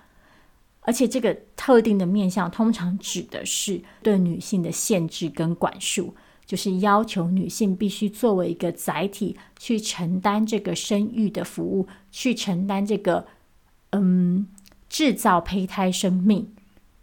[0.81, 13.27] 而且这个特定的面向通常指的是对女性的限制跟管束，就是要求女性必须作为一个载体去承担这个生育的服务，去承担这个
[13.91, 14.47] 嗯
[14.87, 16.55] 制造胚胎生命、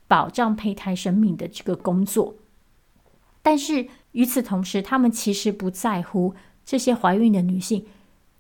[0.09, 2.37] 保障胚胎生命的这个工作。
[3.43, 7.87] 但是与此同时，他们其实不在乎这些怀孕的女性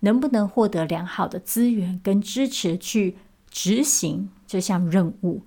[0.00, 3.16] 能不能获得良好的资源跟支持去
[3.50, 5.42] 执行这项任务。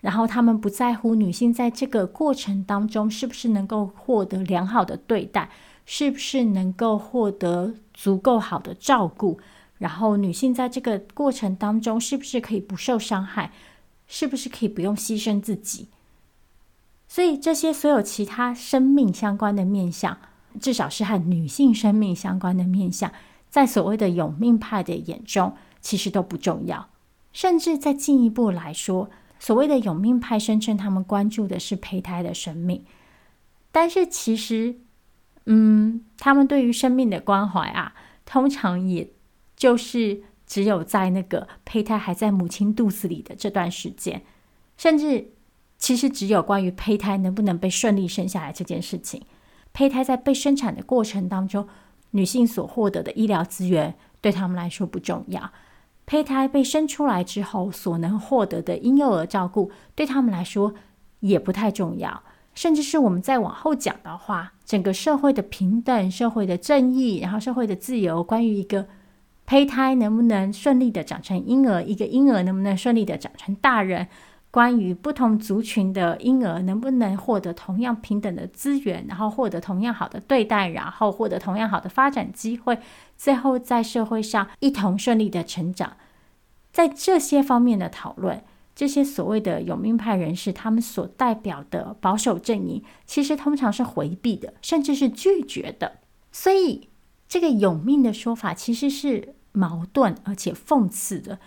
[0.00, 5.50] 然后他们不在乎女性在这个过程当中是不是能够获得良好的对待，
[5.84, 9.40] 是不是能够获得足够好的照顾，
[9.78, 13.52] 然后女性在这个过程当中是不是可以不受伤害，
[14.06, 15.88] 是不是可以不用牺牲自己。
[17.08, 20.18] 所以这些所有其他生命相关的面向，
[20.60, 23.10] 至少是和女性生命相关的面向，
[23.48, 26.90] 在所谓的永命派的眼中，其实都不重要，
[27.32, 29.08] 甚至再进一步来说。
[29.40, 32.84] 所谓的永命派声称，他们关注的是胚胎的生命，
[33.70, 34.80] 但是其实，
[35.46, 37.94] 嗯，他们对于生命的关怀啊，
[38.26, 39.08] 通常也
[39.56, 44.24] 就是只有在那个胚胎还在母亲肚子里的这段时间，
[44.76, 45.30] 甚至
[45.78, 49.22] 其实只有关于胚胎能不能被顺利生下来这件事情。
[49.72, 51.68] 胚胎在被生产的过程当中，
[52.10, 55.50] 女性所获得的医疗资源对他们来说不重要。
[56.04, 60.74] 胚胎被生出来之后所能获得的婴幼儿照顾，对他们来说
[61.20, 62.22] 也不太重要。
[62.54, 68.88] 甚至是我们再往后讲的话，整个社会的平等、社会的正义，然后社会的自由，关于一个
[69.46, 74.08] 胚胎能不能顺利的长成婴儿，一个婴儿能不能顺利的长成大人。
[74.50, 82.78] 关于不同族群的婴儿能不能获得同样平等的资源，然后获得同样好的对待，然后获得同样好的发展机会，
[83.14, 85.98] 最后在社会上一同顺利的成长，
[86.72, 88.42] 在这些方面的讨论，
[88.74, 95.98] 这些所谓的永命派人士他们所代表的保守阵营，其实通常是回避的，甚至是拒绝的。
[96.32, 96.88] 所以，
[97.28, 101.38] 这个永命的说法其实是矛盾而且讽刺的，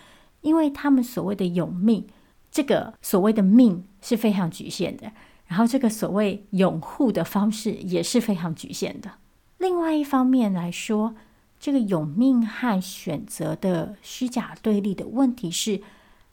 [0.42, 2.06] 因为他们所谓的永命。
[2.52, 5.10] 这个所谓的命是非常局限的，
[5.46, 9.12] 然后这个所谓拥护的方式也是非常局限的。
[9.56, 11.14] 另外一方面来说，
[11.58, 15.80] 这个永命和选择的虚假对立的问题是，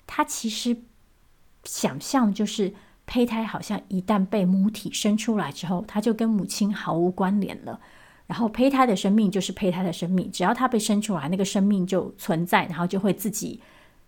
[0.06, 0.78] 他其实
[1.64, 2.74] 想象就是
[3.06, 7.80] 胚胎好像一旦被母体生出来之后，它就跟母亲毫无关联了。
[8.28, 13.62] 然后胚胎的生命就是胚胎的生命，只要它被生出来，那个生命就存在，然后就会自己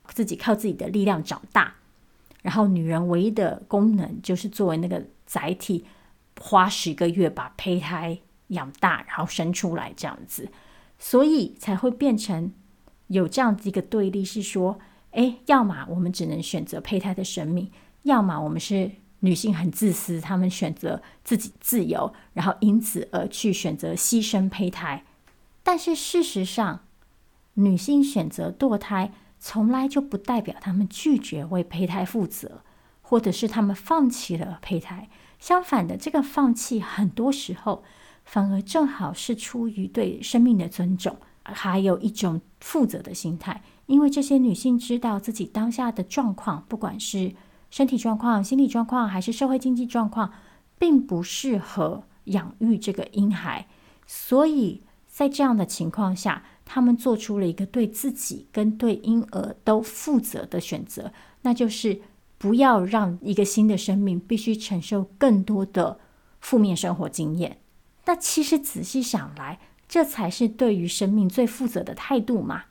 [0.10, 1.76] 自己靠自己的力量长大。
[2.42, 5.86] 然后，女人唯一的功能就是作为那个载体，
[6.40, 10.50] 花十个月把胚胎养大，然后生出来这样子，
[10.98, 12.52] 所以才会变成
[13.08, 14.80] 有这样子一个对立，是说，
[15.12, 25.06] 哎，要么我们只能选择胚胎的生命，要么我们是女性很自私，她们选择自己自由，然后因此而去选择牺牲胚胎。
[25.62, 26.80] 但是事实上，
[27.54, 29.14] 女性选择堕胎。
[29.44, 32.62] 从来就不代表他们拒绝为胚胎负责，
[33.02, 35.10] 或者是他们放弃了胚胎。
[35.40, 37.84] 相反的，这个放弃很多时候
[38.24, 43.64] 反而正好是出于对生命的尊重，还有一种负责的心态。
[43.88, 47.34] 因为这些女性知道自己当下的状况，不管是
[47.72, 50.32] 身体状况、心理状况，还是社会经济状况，
[50.78, 53.66] 并不适合养育这个婴孩，
[54.06, 56.44] 所以在这样的情况下。
[56.66, 62.02] 他们做出了一个对自己跟对婴儿都负责的选择，那就是
[62.38, 66.00] 不要让一个新的生命必须承受更多的
[66.40, 67.58] 负面生活经验。
[68.06, 72.64] 那其实仔细想来，这才是对于生命最负责的态度嘛。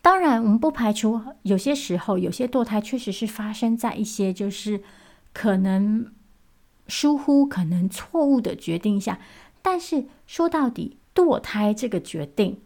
[0.00, 4.82] 当然，我们不排除有些时候，有些堕胎确实是发生在一些就是
[5.32, 6.12] 可能
[6.88, 9.20] 疏忽、可能错误的决定下。
[9.60, 12.58] 但是说到底，堕胎这个决定。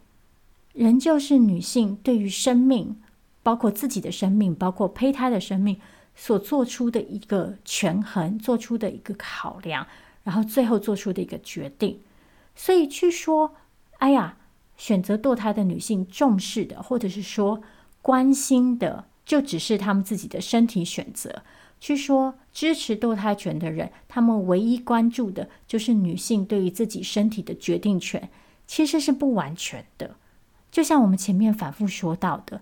[0.77, 3.01] 仍旧是女性对于生命，
[3.43, 5.81] 包括自己的生命，包括胚胎的生命，
[6.15, 9.87] 所做出的一个权衡，做出的一个考量，
[10.23, 12.01] 然后最后做出的一个决定。
[12.55, 13.55] 所以去说，
[14.01, 14.37] 哎呀，
[14.77, 17.63] 选择堕胎的女性重视的，或者是说
[18.03, 21.43] 关心的，就只是她们自己的身体选择。
[21.81, 28.29] 去说支持堕胎权的人，他们唯一关注的就是女性对于自己身体的决定权，
[28.67, 30.17] 其实是不完全的。
[30.77, 32.61] 就像我们前面反复说到的，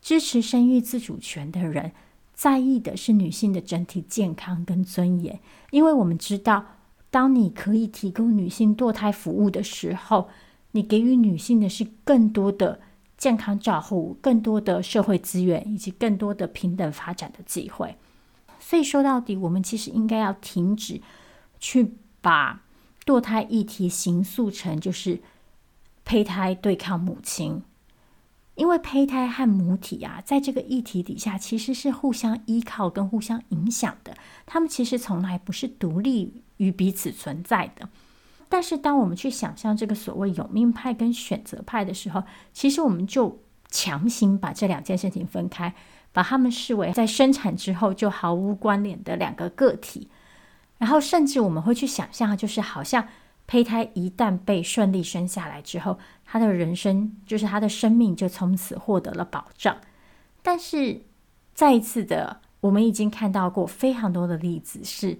[0.00, 1.90] 支持生育自主权的人，
[2.32, 5.40] 在意的是女性的整体健康跟尊严。
[5.72, 6.64] 因为我们知道，
[7.10, 10.28] 当你可以提供女性堕胎服务的时候，
[10.70, 12.78] 你给予女性的是更多的
[13.18, 17.96] 健康照护、更多的社会资源以及更多的平等发展的机会。
[18.60, 21.00] 所以说到底，我们其实应该要停止
[21.58, 22.62] 去把
[23.04, 25.20] 堕胎议题形塑成就是。
[26.10, 27.62] 胚胎对抗母亲，
[28.56, 34.16] 因为胚胎和母体啊，在这个议题底下，其实是互相依靠跟互相影响的。
[34.44, 37.88] 他们其实从来不是独立于彼此存在的。
[38.48, 45.72] 但是，当我们去想象这个所谓有命派跟选择派的时候，其实我们就强行把这两件事情分开，
[46.12, 50.08] 把他们视为在生产之后就毫无关联的两个个体。
[50.78, 53.06] 然后，甚至我们会去想象，就是好像
[53.50, 59.76] 胚胎一旦被顺利生下来之后，他的人生就是他的生命就从此获得了保障。
[60.40, 61.02] 但是，
[61.52, 65.18] 再一次的，我们已经看到过非常多的例子是。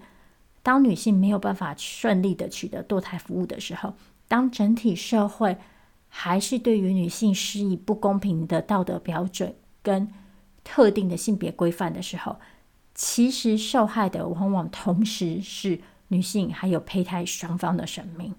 [0.62, 3.94] 当女性没有办法顺利的取得堕胎服务的时候，
[4.28, 5.56] 当整体社会
[6.08, 10.08] 还是对于女性施以不公平的道德标准跟
[10.62, 12.36] 特定的性别规范的时候，
[12.94, 15.80] 其实受害的往往同时是
[16.10, 18.32] 女性还有胚胎双方的生命。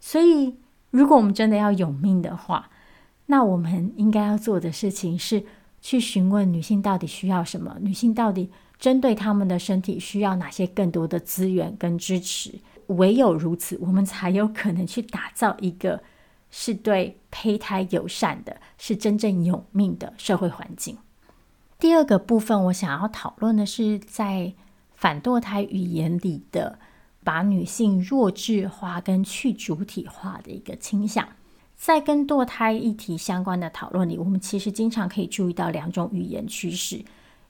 [0.00, 0.56] 所以，
[0.90, 2.70] 如果我们真的要有命的话，
[3.26, 5.44] 那我们应该要做的事情是
[5.80, 8.50] 去询问女性到底需要什么，女性到底。
[8.78, 12.60] 针对他们的身体需要哪些更多的资源跟支持？
[12.86, 16.00] 唯有如此，我们才有可能去打造一个
[16.52, 20.96] 是对胚胎友善的、是真正有命的社会环境。
[21.80, 24.54] 第二个部分，我想要讨论的是，在
[24.94, 26.78] 反堕胎语言里的
[27.28, 31.28] 把女性弱智化跟去主体化的一个倾向。
[31.76, 37.04] 在跟堕胎议题相关的讨论里，我们其实经常可以注意到两种语言趋势。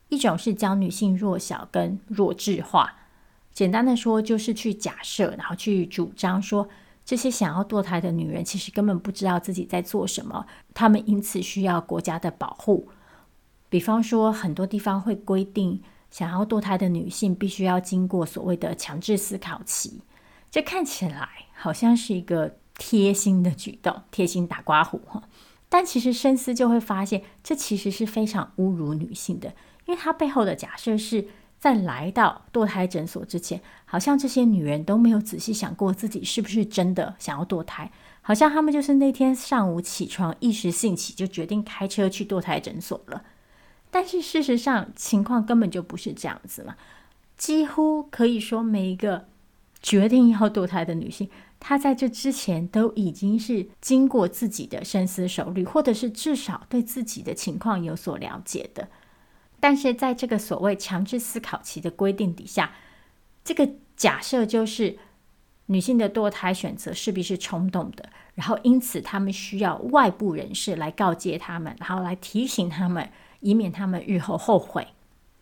[0.09, 2.93] 一种是将女性弱小跟弱智化，
[3.53, 6.69] 简单的说就是去假设，然后去主张说，
[7.05, 12.89] 这些想要堕胎的女人其实根本不知道自己在做什么，她们因此需要国家的保护。
[13.69, 15.81] 比方说，很多地方会规定，
[16.11, 20.01] 想要堕胎的女性必须要经过所谓的强制思考期，
[20.51, 25.23] 这看起来好像是一个贴心的举动，贴心打刮胡哈，
[25.69, 29.55] 但其实深思就会发现，这其实是非常侮辱女性的。
[29.87, 31.27] 因为他背后的假设是
[31.59, 37.91] 在来到堕胎诊所之前，好像这些女人都没有仔细想过自己是不是真的想要堕胎，
[38.21, 43.25] 好像她们就是那天上午起床一时兴起就决定开车去堕胎诊所了。
[43.91, 46.77] 但是事实上情况根本就不是这样子嘛，
[47.37, 49.27] 几乎可以说每一个
[49.83, 51.31] 决定要堕胎的女性，
[51.61, 58.89] 她在这之前都已经是经过自己的深思熟虑，或者是至少对自己的情况有所了解的。
[59.61, 62.73] 但是在这个所谓强制思考期的规定底下，
[63.43, 64.99] 这个假设就是
[65.67, 73.11] 女性的堕胎选择势必是冲动的，然后因此他们需要外部人士来告诫他们，然后来提醒他们，
[73.41, 74.89] 以免他们日后后悔。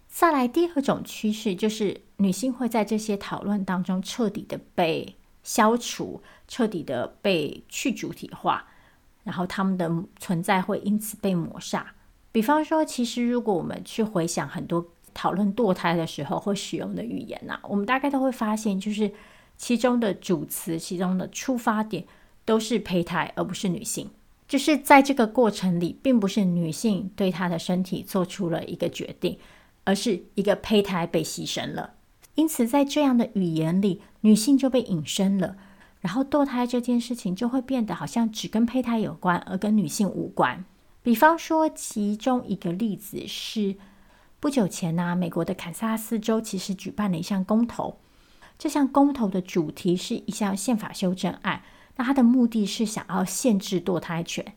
[0.09, 8.64] 再来第二种趋势就是女性会在这些讨论当中彻底的被消除，彻底的被去主体化，
[9.24, 11.94] 然后他们的存在会因此被抹杀。
[12.32, 19.12] 比方说，其实如果我们去回想很多讨论堕胎的时候会使用的语言呐、啊，我们大概都会发现，就是
[19.57, 22.05] 其中的主词、其中的出发点
[22.44, 24.11] 都是胚胎，而不是女性。
[24.49, 29.38] 就是在这个过程里，并不是女性对她的身体做出了一个决定，
[29.84, 31.94] 而是一个胚胎被牺牲了。
[32.36, 35.57] 因此，在这样的语言里，女性就被隐身了，
[36.01, 40.64] 然后堕胎这件事情就会变得好像只跟胚胎有关，而跟女性无关。
[41.03, 43.76] 比方说，其中一个例子是
[44.38, 47.99] 不久前呢、美国的堪萨斯州其实举办了一项公投。
[48.59, 51.62] 这项公投的主题是一项宪法修正案，
[51.97, 54.55] 那他的目的是想要限制堕胎权，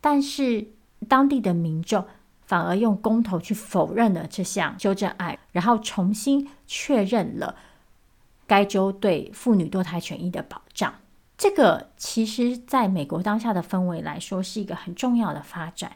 [0.00, 0.68] 但是
[1.08, 2.04] 当地的民众
[2.46, 7.56] 反而用公投去否认了这项修正案，然后重新确认了
[8.46, 10.94] 该州对妇女堕胎权益的保障。
[11.36, 15.92] 这个其实在美国当下的氛围来说是一个很重要的发展，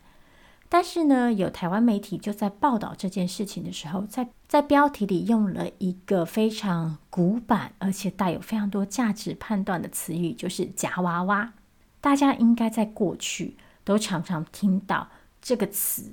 [0.69, 11.55] 但是呢，有台湾媒体就在报道这件事情的时候，在在标题里用了一个非常古板而且带有非常多价值判断的词语，就是“夹娃娃”。
[12.01, 15.09] 大家应该在过去都常常听到
[15.41, 16.11] 这个词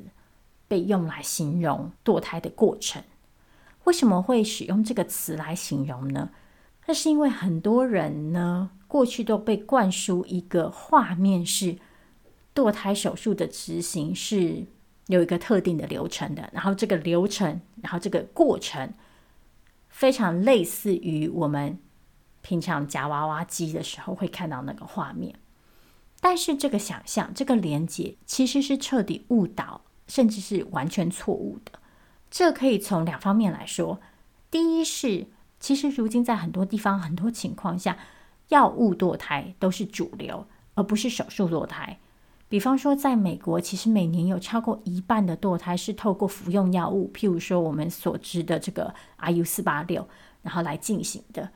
[0.68, 3.03] 被用来形容堕胎的过程。
[3.84, 6.30] 为什么会使用这个词来形容呢？
[6.88, 11.78] 那是因为很多人呢，过去都被灌输一个画面，是
[12.56, 14.66] 堕胎手术的执行是
[15.08, 18.93] 有一个特定的流程的，然后这个流程，然后这个过程
[19.89, 21.78] 非常类似于我们
[22.41, 25.36] 平常夹娃娃机的时候会看到那个画面。
[26.22, 31.80] 但是这个想象，这个连接其实是彻底误导，甚至是完全错误的。
[32.32, 33.99] 这可以从两方面来说。
[34.49, 35.28] 第一是，
[35.60, 37.97] 其实如今在很多地方、很多情况下，
[38.47, 41.99] 药物堕胎都是主流，而不是手术堕胎。
[42.56, 50.08] 比方说，在美国，其实每年有超过一半的堕胎是透过服用药物，譬如说我们所知的这个 IU 四八六，
[50.41, 51.49] 然后来进行的。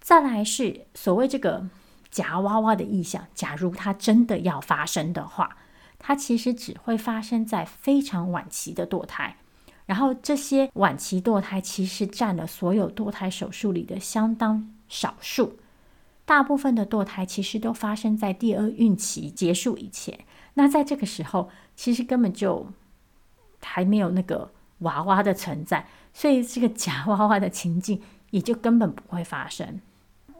[0.00, 1.68] 再来是所谓这个
[2.10, 5.58] 夹娃娃的意象，假如它真的要发生的话，
[5.98, 9.36] 它其实只会发生在非常晚期的堕胎。
[9.84, 15.58] 然后这些晚期堕胎其实占了所有堕胎手术里的相当少数，
[16.30, 20.16] 大部分的堕胎其实都发生在第二孕期结束以前。
[20.54, 22.68] 那在这个时候，其实根本就
[23.60, 28.00] 还没有那个娃娃的存在，所以这个夹娃娃的情境
[28.30, 29.80] 也就根本不会发生。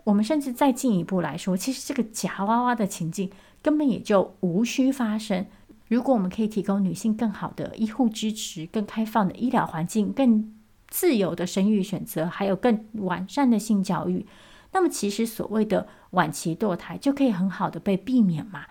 [0.04, 3.28] 我们甚至再进一步来说，其实这个夹娃娃的情境
[3.60, 5.44] 根本也就无需发生。
[5.88, 10.54] 如果我们可以提供女性更好的医护支持、更开放的医疗环境、更
[10.86, 14.24] 自由的生育选择，还有更完善的性教育，
[14.72, 18.64] 那么其实所谓的晚期堕胎就可以很好的被避免嘛。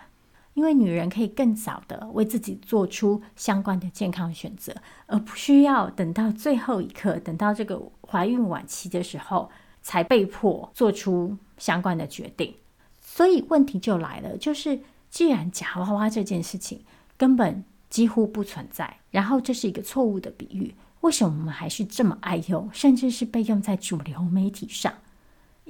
[0.54, 4.74] 因为女人可以更早的为自己做出相关的健康选择，
[5.06, 9.48] 而不需要等到最后一刻，等到这个怀孕晚期的时候
[9.80, 12.52] 才被迫做出相关的决定。
[13.00, 16.84] 所以问题就来了，就是既然夹娃娃这件事情，
[17.16, 18.98] 根本几乎不存在。
[19.10, 24.92] 然后这是一个错误的比喻，为什么我们还是这么爱用，甚至是被用在主流媒体上？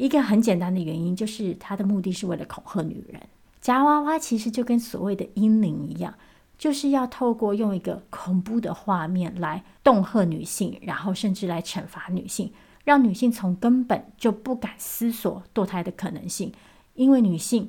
[0.01, 3.21] 一个很简单的原因就是它的目的是为了恐吓女人。
[3.61, 6.15] 夹娃娃其实就跟所谓的阴灵一样，
[6.57, 12.51] 就是要透过用一个恐怖的画面来恫吓女性，然后甚至来惩罚女性，
[12.83, 16.51] 让女性从根本就不敢思索堕胎的可能性，
[16.95, 17.69] 因为女性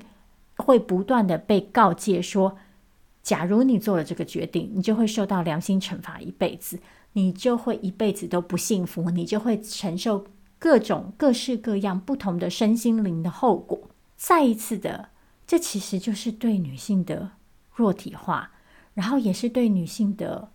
[0.55, 2.57] 会不断的被告诫说。
[3.21, 6.79] 假如你做了这个决定，你就会受到良心惩罚一辈子，
[7.13, 10.25] 你就会一辈子都不幸福，你就会承受
[10.61, 13.89] 各种各式各样不同的身心灵的后果。
[14.15, 15.09] 再一次的，
[15.47, 17.31] 这其实就是对女性的
[17.73, 18.51] 弱体化，
[18.93, 20.51] 然后也是对女性的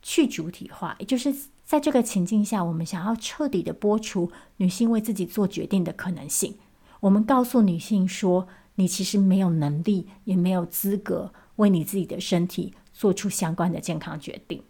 [0.00, 0.94] 去主体化。
[1.00, 1.34] 也就是
[1.64, 6.54] 在这个情境下，我们想要彻底的剥除女性为自己做决定的可能性。
[7.00, 8.46] 我们告诉女性说，
[8.76, 11.32] 你其实没有能力，也没有资格。
[11.56, 14.62] 为你自己的身体做出相关的健康决定，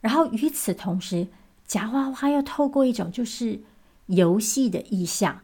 [0.00, 1.26] 然后与此同时，
[1.66, 3.60] 夹娃娃又透过一种就是
[4.06, 5.40] 游戏的意象，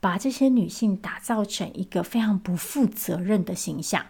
[0.00, 4.06] 把这些女性打造成一个非常不负责任的形象。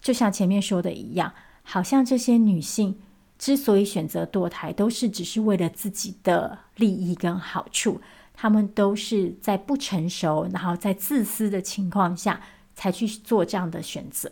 [0.00, 1.32] 就像前面说的一样，
[1.62, 2.98] 好像这些女性
[3.38, 8.00] 之所以选择堕胎，都是只是为了自己的利益跟好处，
[8.34, 12.40] 她们都是在不成熟，然后在自私的情况下
[12.74, 14.30] 才去做这样的选择，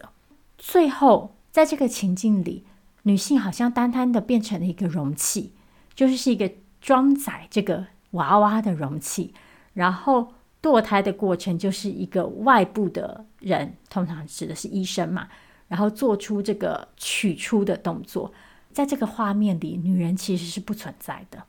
[0.58, 1.36] 最后。
[1.54, 2.64] 在这个情境里，
[3.04, 5.52] 女性好像单单的变成了一个容器，
[5.94, 6.50] 就是是一个
[6.80, 9.32] 装载这个娃娃的容器。
[9.74, 15.28] 然后堕胎的过程就是一个外部的人，通常指的是医生嘛，
[15.68, 18.32] 然后做出这个取出的动作。
[18.72, 21.44] 在这个画面里，女人其实是不存在的，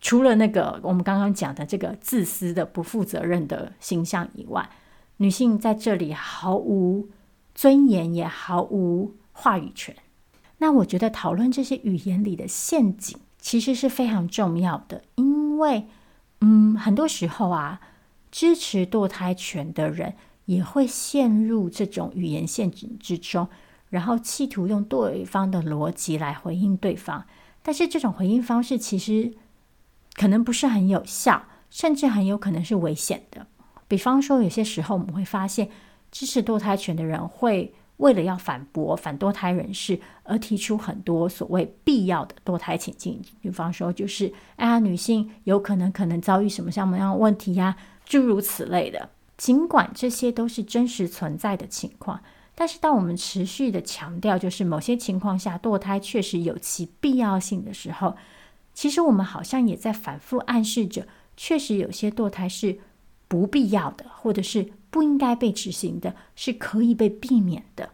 [0.00, 4.68] 除了那个我们刚刚讲的这个自私的、不负责任的形象以外，
[5.18, 7.08] 女性在这里毫无。
[7.52, 9.94] 尊严也毫无话语权。
[10.58, 15.86] 那我觉得讨论这些语言里的陷阱其实是非常重要的，因因为，
[16.40, 17.82] 嗯，很多时候啊，
[18.30, 20.14] 支持堕胎权的人
[20.46, 23.46] 也会陷入这种语言陷阱之中，
[23.90, 27.26] 然后企图用对方的逻辑来回应对方。
[27.62, 29.34] 但是这种回应方式其实
[30.14, 33.46] 可能不是很有效，甚至很有可能是危险的。
[33.86, 35.68] 比方说，有些时候我们会发现。
[36.12, 47.76] 支持堕胎权的人会为了要反驳反堕胎人士而提出很多所谓必要的堕胎情境，比方说就是哎呀，女性有可能可能遭遇什么什么样的问题呀，
[48.06, 49.10] 诸如此类的。
[49.36, 52.20] 尽管这些都是真实存在的情况，
[52.54, 58.16] 但是当我们持续的强调就是某些情况下堕胎确实有其必要性的时候，
[58.72, 62.78] 其实我们好像也在反复暗示着，确实有些堕胎是
[63.28, 64.72] 不必要的，或者是。
[64.90, 67.90] 不应该被执行的，是可以被避免的。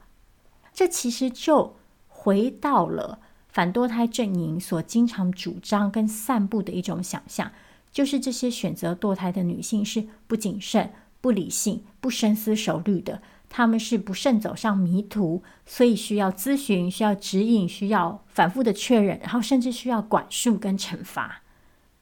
[0.73, 1.77] 这其实就
[2.09, 7.53] 回到了反堕胎阵营所经常主张跟散布的一种想象，
[7.91, 21.43] 就是这些选择堕胎的女性是不谨慎、不理性、不深思熟虑的，她们是不慎走上迷途，所以需要咨询、需要指引、需要反复的确认，然后甚至需要管束跟惩罚。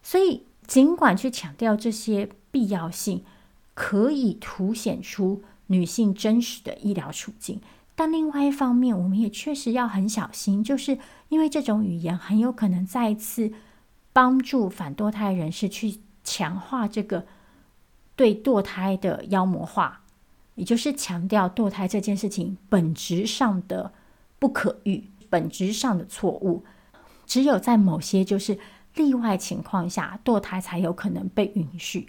[0.03, 3.25] 所以，尽管去强调这些必要性。
[3.75, 7.61] 可以凸显出女性真实的医疗处境，
[7.95, 10.99] 但另外一方面，我们也确实要很小心，就是
[11.29, 13.53] 因为这种语言很有可能再一次
[14.13, 17.27] 帮助反堕胎人士去强化这个
[18.15, 20.03] 对堕胎的妖魔化，
[20.55, 23.93] 也就是强调堕胎这件事情本质上的
[24.39, 26.65] 不可预，本质上的错误，
[27.27, 28.59] 只有在某些就是
[28.95, 32.09] 例外情况下，堕胎才有可能被允许。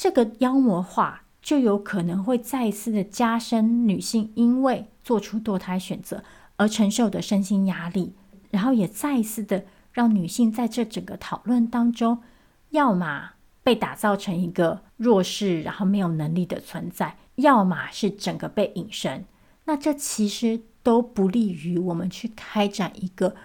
[0.00, 6.24] 这个妖魔化就有可能会再一次的加深女性因为做出堕胎选择
[6.56, 8.14] 而承受的身心压力，
[8.50, 12.22] 然后也再一次的让女性在这整个讨论当中，
[12.70, 13.32] 要么
[13.62, 19.26] 被打造成一个弱势，然后没有能力的存在，要么是整个被隐身。
[19.66, 23.36] 那这其实都不利于我们去开展一个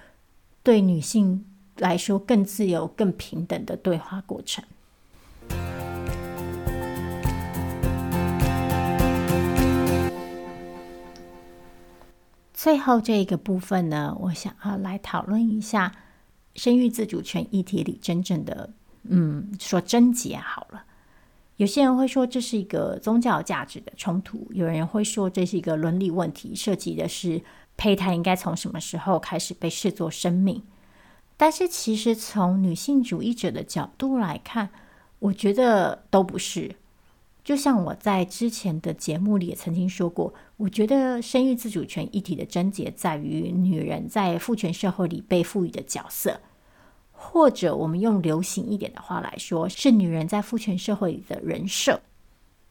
[0.64, 1.43] 对女性
[1.76, 4.64] 来说更自由、更平等的对话过程。
[12.56, 15.91] 最后这一个部分呢，我想要来讨论一下
[16.56, 18.72] 生育自主权议题里真正的，
[19.03, 20.86] 嗯，说症结好了。
[21.58, 27.41] 有些人会说这是一个宗教价值的冲突，有人会说这是一个伦理问题，涉及的是
[27.76, 30.64] 胚胎应该从什么时候开始被视作生命。
[31.36, 34.70] 但是其实从女性主义者的角度来看，
[35.20, 36.76] 我觉得都不是。
[37.45, 46.41] 就像我在之前的节目里也曾经说过，我觉得生育自主权议题的症结在于女人在父权社会里被赋予的角色，
[47.11, 52.01] 或者我们用流行一点的话来说，是女人在父权社会里的人设。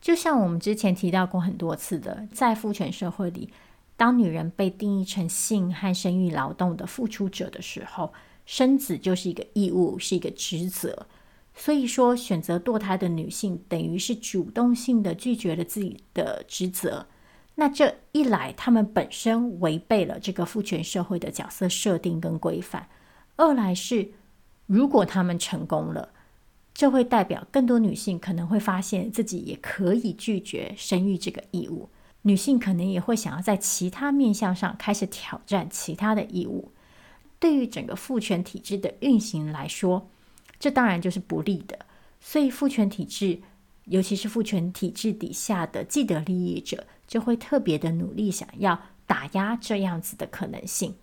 [0.00, 3.50] 就像我们之前提到过很多次的，在父权社会里，
[3.96, 8.12] 当女人被定义成性和生育劳动的付出者的时候，
[8.44, 11.06] 生子就是一个义务，是一个职责。
[11.54, 17.06] 所以说，选择堕胎的女性等于是主动性的拒绝了自己的职责。
[17.54, 22.88] 那这一来，她们本身违背了这个父权社会的角色设定跟规范；
[23.36, 24.10] 二来是，
[24.66, 26.10] 如果她们成功了，
[26.74, 31.88] 这会代表更多女性可能会发现自己也可以拒绝生育这个义务。
[32.22, 36.72] 女性可能也会想要在其他面向上开始挑战其他的义务。
[37.38, 40.08] 对于整个父权体制的运行来说，
[40.64, 41.78] 这当然就是不利的，
[42.20, 43.38] 所以父权体制，
[43.84, 50.94] 尤其是父权体制底下的既得利益者，就会特别的努力，想要打压这样子的可能性。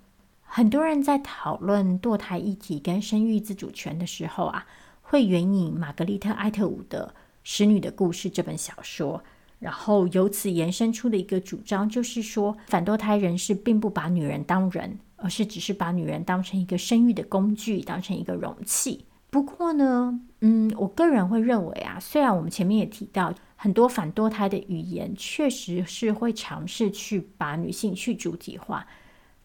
[0.41, 4.65] 很多人在讨论堕胎议题跟生育自主权的时候啊，
[5.03, 9.23] 会援引玛格丽特·艾特伍的《使女的故事》这本小说，
[9.59, 19.05] 然后由此延伸出的一个主张，就是说反堕胎人士并不把女人当人，而是只是把女人当成一个生育的工具，当成一个容器。
[19.31, 28.85] 不过呢，嗯，我个人会认为啊，虽然我们前面也提到很多反堕胎的语言，确实是会尝试去把女性去主体化，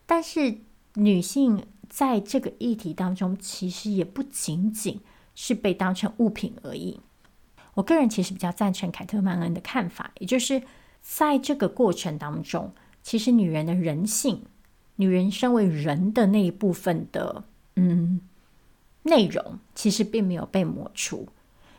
[0.04, 0.58] 但是
[0.94, 5.00] 女性在这个议题当中，其实也不仅仅
[5.36, 6.98] 是被当成物品而已。
[7.74, 10.62] 我个人其实比较赞成凯特曼恩的看法，也就是
[11.00, 12.72] 在这个过程当中，
[13.04, 14.42] 其实女人的人性，
[14.96, 17.44] 女人身为人的那一部分的，
[17.76, 18.20] 嗯。
[19.06, 21.28] 内容其实并没有被抹除，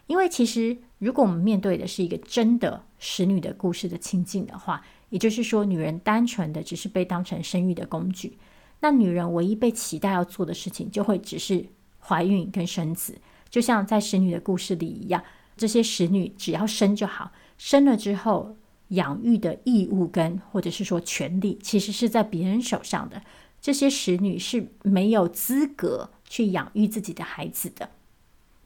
[0.08, 8.38] 因为其实如果我们面对的是一个真的使女的故事的情境的话，也就是说，女人单纯的只是被当成生育的工具，
[8.80, 11.66] 那女人唯一被期待要做的事情就会只是
[12.00, 13.18] 怀孕跟生子，
[13.50, 15.24] 就像在使女的故事里一样，
[15.56, 18.56] 这些使女只要生就好，生了之后
[18.90, 23.22] 养育的义务跟或者是说权利，其实是在别人手上的。
[23.60, 27.90] 这些使女是没有资格去养育自己的孩子的，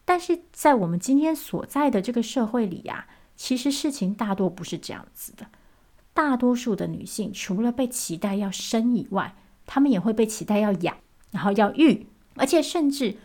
[0.03, 5.47] 但是在我们今天所在的这个社会里呀，其实事情大多不是这样子的。
[6.13, 9.35] 大多数的女性除了被期待要生以外，
[9.65, 10.97] 她们也会被期待要养，
[11.31, 13.15] 然后要育，而且甚至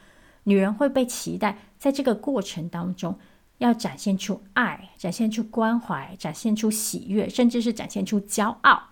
[0.45, 3.19] 女人会被期待在这个过程当中
[3.59, 8.91] 要展现出爱，展现出关怀，展现出喜悦，甚至是展现出骄傲。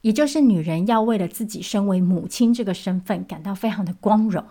[0.00, 4.44] 也就是女人要为了自己身为母亲这个身份感到非常的光荣。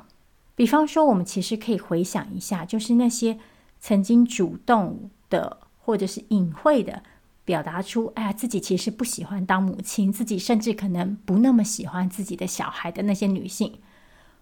[0.56, 3.38] 比方说，我们其实可以回想一下，就是那些
[3.80, 7.03] 曾经主动的或者是隐晦的
[7.43, 13.80] 表达出“哎呀，自己其实不喜欢当母亲，自己甚至可能不那么喜欢自己的小孩”的那些女性，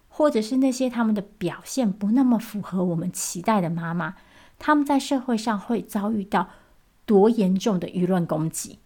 [0.08, 4.14] 或者是那些她们的表现不那么符合我们期待的妈妈，
[4.58, 6.48] 她们在社会上会遭遇到
[7.04, 8.78] 多严重的舆论攻击。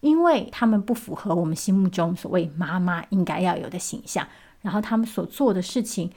[0.00, 4.26] 因为他们不符合我们心目中所谓妈妈应该要有的形象，
[4.60, 6.10] 然后他们所做的事情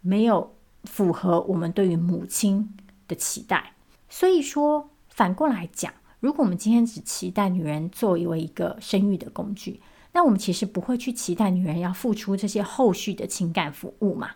[0.00, 2.76] 没有符合我们对于母亲
[3.08, 3.72] 的期待。
[4.08, 9.80] 所以说，反过来讲，如果我们今天只期待女人作为一个生育的工具，
[10.12, 14.30] 那我们其实不会去期待女人要付出这些后续的情感服务嘛，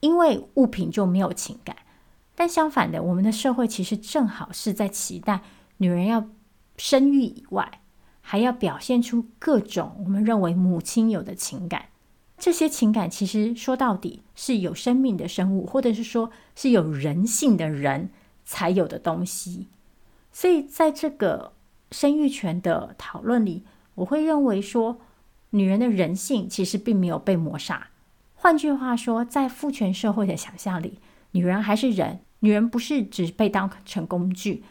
[0.00, 1.76] 因为物品就没有情感。
[2.34, 5.42] 但相反的，我们的社会其实正好是在期待
[5.78, 6.28] 女人要
[6.76, 7.80] 生育以外。
[8.20, 11.86] 还要表现出各种我们认为母亲有的情感，
[12.38, 18.10] 这些情感其实说到底是有生命的生物，或者是说是有人性的人
[18.44, 19.66] 才有的东西。
[20.32, 21.52] 所以在这个
[21.90, 23.64] 生育权的讨论里，
[23.96, 25.00] 我会认为说，
[25.50, 27.88] 女人的人性其实并没有被抹杀。
[28.34, 31.00] 换句话说，在父权社会的想象里，
[31.32, 34.62] 女人还是人，女人不是只被当成工具，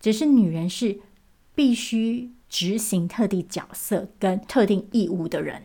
[0.00, 0.98] 只是女人是
[1.54, 5.62] 必须执行特定角色跟特定义务的人。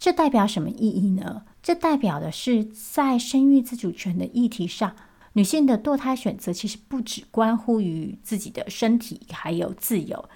[0.00, 1.44] 这代表什么意义呢？
[1.62, 4.96] 这代表的是，在生育自主权的议题上，
[5.34, 10.26] 女性的堕胎选择其实不只关乎于自己的身体还有自由，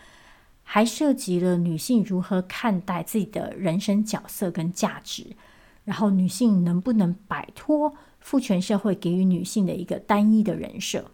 [0.62, 5.34] 还涉及了女性如何看待自己的人生角色跟价值。
[5.84, 11.10] 然后，女性能不能摆脱父权社会给予女性的一个单一的人设？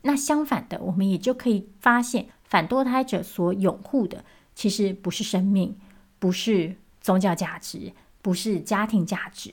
[0.00, 4.24] 那相反的，我们也就可以发现，反堕胎者所拥护的，
[4.54, 5.76] 其实不是生命，
[6.18, 7.92] 不是宗教价值，
[8.22, 9.52] 不是家庭价值，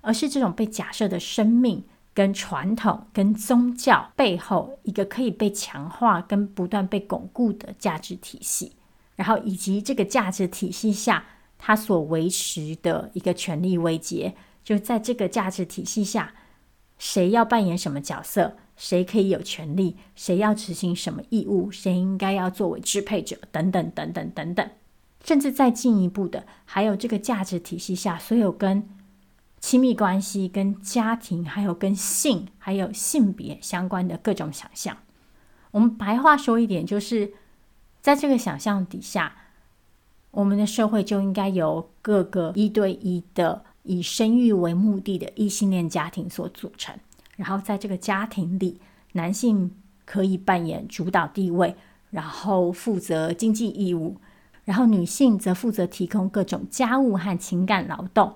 [0.00, 8.76] 而是这种被假设的生命跟传统跟宗教背后一个可以被强化跟不断被巩固的价值体系，
[9.16, 11.24] 然后以及这个价值体系下。
[11.62, 14.34] 他所维持的一个权力位阶，
[14.64, 16.32] 就在这个价值体系下，
[16.96, 24.70] 谁要扮演什么角色，谁可以有权利，谁要执行什么义务，谁应该要作为支配者，等等等等等等，
[25.24, 28.88] 甚至再进一步的，还有这个价值体系下所有跟
[29.60, 34.96] 亲密关系、跟家庭、还有跟性、还有性别相关的各种想象。
[35.70, 37.32] 我们白话说一点，就是
[38.00, 39.36] 在这个想象底下。
[40.32, 46.94] 我们的社会就应该由各个一对一的以生育为目的的异性恋家庭所组成，
[47.34, 48.80] 然后在这个家庭里，
[49.14, 49.72] 男性
[50.04, 51.74] 可以扮演主导地位，
[52.10, 54.18] 然后负责经济义务，
[54.70, 58.34] 然后女性则负责提供各种家务和情感劳动，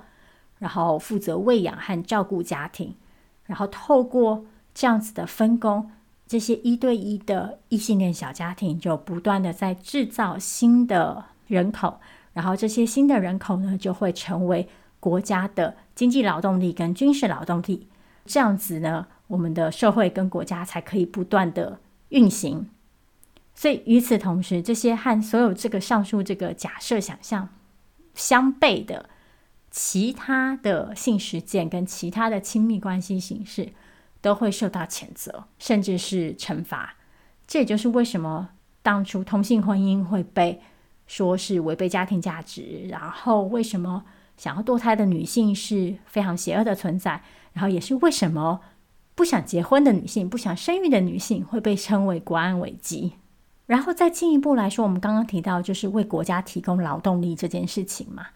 [0.58, 2.96] 然后负责喂养和照顾家庭，
[3.44, 5.92] 然后透过这样子的分工，
[6.26, 11.26] 这些一对一的异性恋小家庭就不断的在制造新的。
[11.46, 12.00] 人口，
[12.32, 14.66] 然后这些新的人口呢，就会成为
[14.98, 17.86] 国家的经济劳动力跟军事劳动力。
[18.24, 21.78] 这样子呢，我们的社会跟国家才可以不断的
[22.08, 22.66] 运行。
[23.54, 27.48] 所以与此同时，这些和所有这个上述这个假设想象
[28.14, 29.08] 相悖的
[29.70, 33.72] 其他的性实践跟其他的亲密关系形式，
[34.20, 36.96] 都会受到谴责，甚至是惩罚。
[37.46, 38.50] 这也就是为什么
[38.82, 40.60] 当初同性婚姻会被。
[41.06, 44.04] 说是违背家庭价值，然后为什么
[44.38, 47.22] 想要堕胎的女性是非常邪恶的存在？
[47.52, 48.62] 然后也是为什么
[49.14, 53.16] 不想结婚的女性、不想生育的女性会被称为国安危机？
[53.66, 58.26] 然后再进一步来说，我们刚刚提到就是为国家提供劳动力这件事情嘛，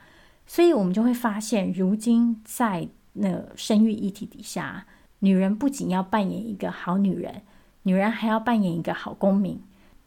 [0.47, 4.87] 所以我们就会发现，如今在那生育议题底下，
[5.19, 7.43] 女人不仅要扮演一个好女人，
[7.83, 9.61] 女人还要扮演一个好公民。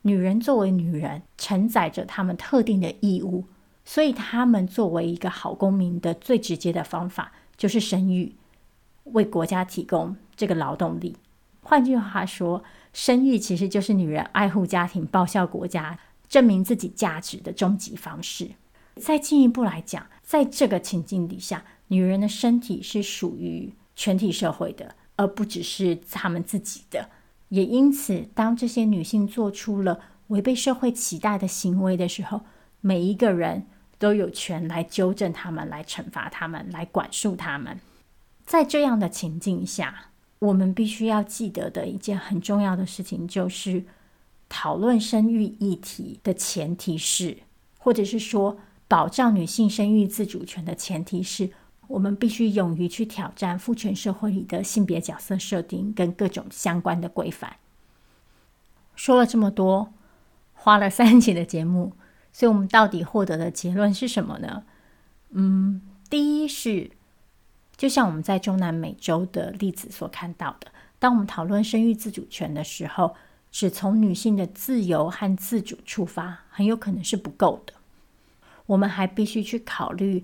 [0.03, 3.45] 女人作为女人，承载着她们特定的义务，
[3.85, 8.33] 所以她们作为一个好公民的最直接的方法就是生育，
[9.03, 11.15] 为国家提供这个劳动力。
[11.61, 12.63] 换句话说，
[12.93, 18.51] 生育其实就是女人爱护家庭、报效国家、证明自己价值的终极方式。
[18.97, 27.09] 再进一步来讲，在这个情境底下，女人的身体是属于全体社会的，而不只是她们自己的。
[27.49, 32.41] 也因此，当这些女性做出了违背社会期待的行为的时候，
[32.81, 33.67] 每一个人
[33.97, 37.79] 都有权来纠正他们、来惩罚他们、来管束他们。
[38.45, 40.10] 在这样的情境下，
[40.41, 43.85] 我们必须要记得的一件很重要的事情，就是
[44.49, 47.37] 讨论生育议题的前提是，
[47.77, 51.51] 或者是说保障女性生育自主权的前提是。
[51.87, 57.57] 我们必须勇于去挑战父权社会里的性别角色设定跟各种相关的规范。
[58.95, 59.91] 说了这么多，
[60.53, 61.91] 花了三集的节目，
[62.31, 64.63] 所以我们到底获得的结论是什么呢？
[65.31, 66.91] 嗯，第一是，
[67.81, 70.67] 就像我们在中南美洲的例子所看到的，
[70.99, 73.15] 当我们讨论生育自主权的时候，
[73.51, 77.73] 只从女性的自由和自主出发，很有可能是不够的。
[78.67, 80.23] 我们还必须去考虑。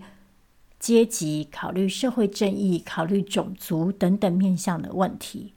[0.79, 5.53] 阶级考虑、社会正义考虑、种族等等面向的问题。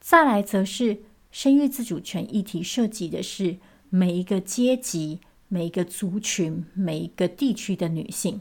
[0.00, 3.58] 再来，则是生育自主权议题涉及的是
[3.88, 8.40] 每一个阶级、每一个族群、每一个地区的女性，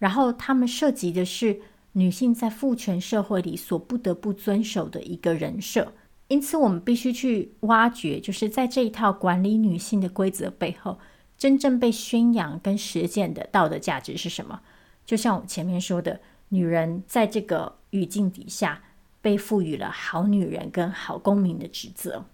[0.00, 1.60] 然后他们涉及的是
[1.92, 5.92] 女性在父权社会里所不得不遵守的一个人设。
[6.26, 10.98] 因此，我们必须去挖掘，就是在这一套管理女性的规则背后。
[11.36, 14.60] 真正被宣扬跟实践的道德价值是什么？
[15.06, 16.20] 就像我前面说的，
[16.50, 18.82] 女人在这个语境底下
[19.22, 22.26] 被赋予了好女人跟好公民的职责，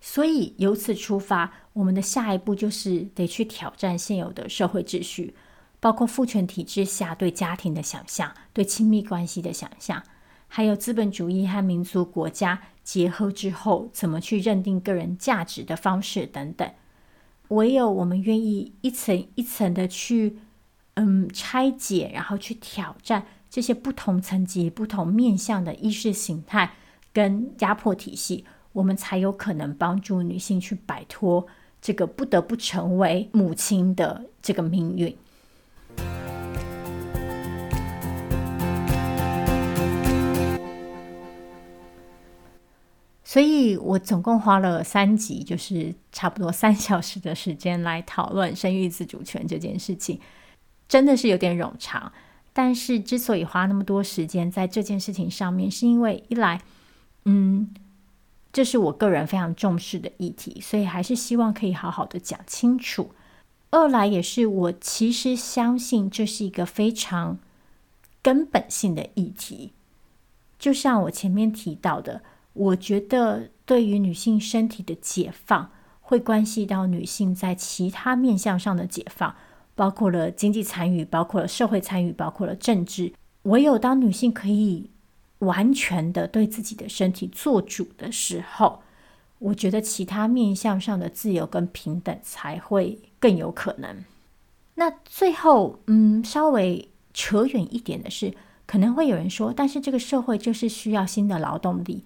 [0.00, 5.34] 所以由此出发，我们的下一步就是得去挑战现有的社会秩序，
[5.84, 10.02] 包括父权体制下对家庭的想象、对亲密关系的想象，
[10.48, 16.66] 还有资本主义和民族国家结合之后怎么去认定个人价值的方式等等。
[17.48, 20.38] 唯有我们愿意一层一层的去，
[20.94, 26.72] 嗯，拆解，然后去挑战这些不同层级、不同面向的意识形态
[27.12, 31.46] 跟压迫体系，我们才有可能帮助女性去摆脱
[31.82, 35.14] 这个不得不成为母亲的这个命运。
[43.34, 50.20] 所以我总共花了三集，就是差不多三小时的时间来讨论生育自主权这件事情，
[50.86, 52.12] 真的是有点冗长。
[52.52, 56.60] 但是之所以花那么多时间在这件事情上面，是因为一来，
[57.24, 57.74] 嗯，
[58.52, 63.10] 这是我个人非常重视的议题，所以还是希望可以好好的讲清楚；
[63.70, 67.40] 二来也是我其实相信这是一个非常
[68.22, 69.72] 根本性的议题，
[70.56, 72.22] 就像我前面提到的。
[72.54, 79.34] 我觉得，对于女性身体的解放，会关系到女性在其他面向上的解放，
[79.74, 83.12] 包括了经济参与，包括了社会参与，包括了政治。
[83.42, 84.88] 唯有当女性可以
[85.40, 88.82] 完全的对自己的身体做主的时候，
[89.38, 94.04] 我觉得其他面向上的自由跟平等才会更有可能。
[94.76, 98.34] 那最后，嗯，稍微扯远一点的是，
[98.66, 102.04] 可能会有人说，但是这个社会就是需要新的劳动力。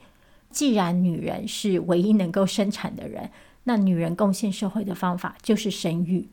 [0.50, 3.30] 既然女人是唯一能够生产的人，
[3.64, 6.28] 那女人贡献社会的方法就是生育。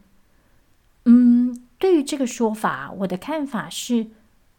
[1.04, 4.08] 嗯，对于这个说法，我的看法是，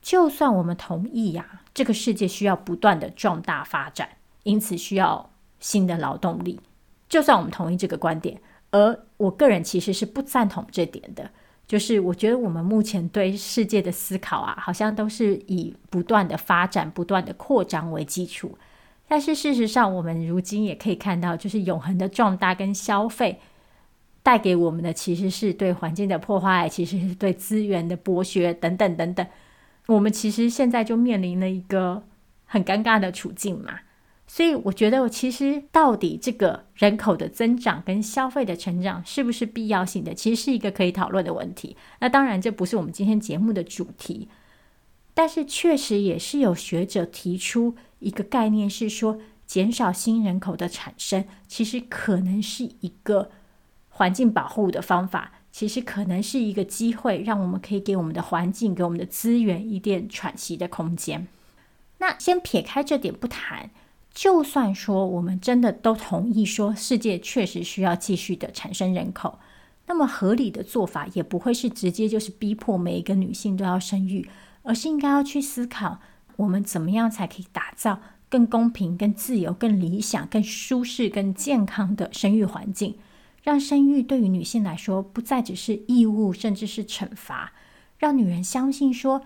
[0.00, 4.10] 就算我们同意呀，这个世界需要不断的壮大发展，
[4.44, 6.60] 因此需要新的劳动力。
[7.08, 8.40] 就算我们同意这个观点，
[8.70, 11.30] 而我个人其实是不赞同这点的，
[11.66, 18.56] 就是我觉得我们目前对世界的思考啊，好像都是以不断的发展、不断的扩张为基础。
[19.08, 23.38] 但是事实上，我们如今也可以看到，就是永恒的壮大跟消费
[24.22, 29.26] 带给我们的，其实是对环境的破坏，其实是对资源的剥削等等等等。
[29.86, 32.02] 我们其实现在就面临了一个
[32.44, 33.80] 很尴尬的处境嘛。
[34.26, 41.76] 所以我觉得，其实到底这个人口的增长跟消费的成长是不是必要性的，其实是一个可以讨论的问题。
[42.00, 44.28] 那当然，这不是我们今天节目的主题。
[45.14, 53.30] 但是确实也是有学者提出一个概念，是说减少新人口的产生，其实可能是一个
[53.88, 61.26] 环境保护的方法，其实可能是一个机会，让我们可以给我们的环境、给我们的资源一点喘息的空间。
[61.98, 63.70] 那先撇开这点不谈，
[64.12, 69.38] 就算说我们真的都同意说世界确实需要继续的产生人口，
[69.86, 74.28] 那么合理的做法也不会是直接就是逼迫每一个女性都要生育。
[74.68, 76.00] 而是应该要去思考，
[76.36, 82.98] 我们怎么样才可以打造更公平、更自由、更理想、更舒适、更健康的生育环境，
[83.42, 87.52] 让生育对于女性来说不再只是义务，甚至是惩罚，
[87.98, 89.22] 让女人相信说，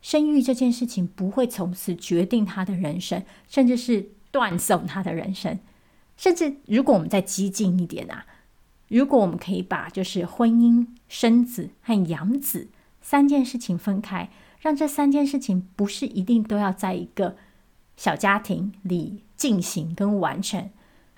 [0.00, 5.58] 生育这件事情不会从此决定她的人生，甚至是断送她的人生。
[6.16, 8.24] 甚至如果我们再激进一点啊，
[8.88, 12.68] 如果我们可以把就是婚姻、生子和养子
[13.00, 14.30] 三件事情分开。
[14.64, 17.36] 让这三件事情不是一定都要在一个
[17.98, 20.70] 小家庭里进行跟完成，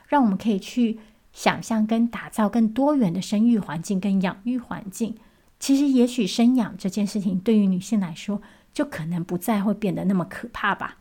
[0.08, 0.98] 让我们可以去
[1.32, 5.14] 想象跟打造更多元的生育环境跟养育环境。
[5.60, 8.42] 其实，也许生养这件事情对于女性来说，
[8.74, 10.98] 就可能不再会变得那么可怕吧。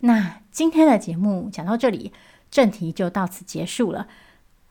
[0.00, 2.12] 那今天的节目讲到这里，
[2.50, 4.08] 正题就到此结束了。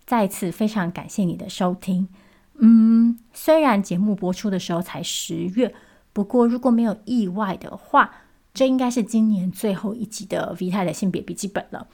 [0.05, 2.07] 再次非常感谢你的收听。
[2.59, 5.73] 嗯，虽然节目播出的时候才十月。
[6.17, 8.11] 不过，如果没有意外的话，
[8.51, 11.85] 这应该是今年最后一集的 V 太的性别笔记本了。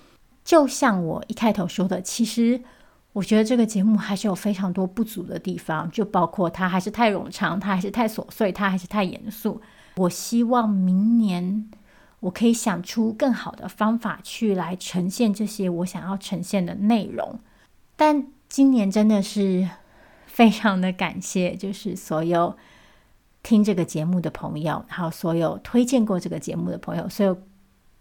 [0.45, 2.61] 就像我一开头说的，其实
[3.11, 9.59] 我觉得这个节目还是有非常多不足的地方，就包括它还是太冗长，它还是太琐碎，它还是太严肃。
[9.97, 11.69] 我希望明年
[12.21, 17.41] 我可以想出更好的方法去来呈现这些我想要呈现的内容。
[17.97, 19.67] 但今年真的是
[20.27, 22.55] 非常的感谢，就是所有。
[23.43, 27.37] 听这个节目的朋友，还有所有推荐过这个节目的朋友，所有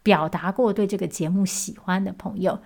[0.03, 2.61] 表达过对这个节目喜欢的朋友，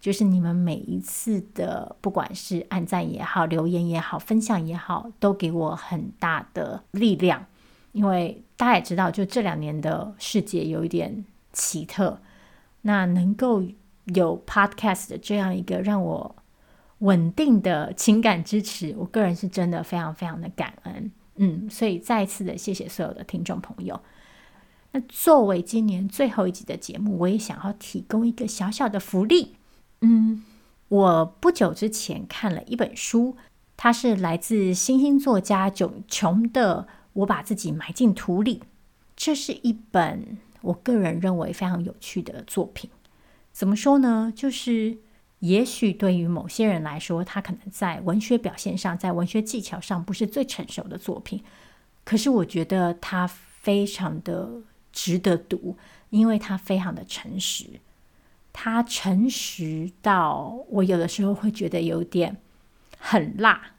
[0.00, 7.46] 就是你们每一次的，不管是按赞也好、留言也好、分享也好，都给我很大的力量。
[7.92, 12.20] 因为大家也知道，就这两年的世界有一点奇特，
[12.82, 13.62] 那能够
[14.06, 16.36] 有 Podcast 的这样一个让我
[16.98, 21.10] 稳定的情感支持，我个人是真的非常非常的感恩。
[21.38, 24.00] 嗯，所以再次的谢谢所有的听众朋友。
[24.92, 29.56] 那作为今年最后一集的节目，我也想要提供一个小小的福利。
[30.00, 30.44] 嗯，
[30.88, 33.36] 我不久之前看了一本书，
[33.76, 38.58] 它是来自新兴作家囧琼的《我把自己埋进土里》。
[39.14, 42.88] 这是一本我个人认为非常有趣的作品。
[43.52, 44.32] 怎么说呢？
[44.34, 44.98] 就是
[45.40, 51.42] 也许对于某些人来说，他可能在文学表现上，在文学技巧上不是最成熟的作品，
[52.04, 54.48] 可是我觉得他非常的
[54.92, 55.76] 值得读，
[56.10, 57.66] 因为他非常的诚实。
[58.52, 62.38] 他诚实到我有的时候会觉得有点
[62.98, 63.74] 很辣。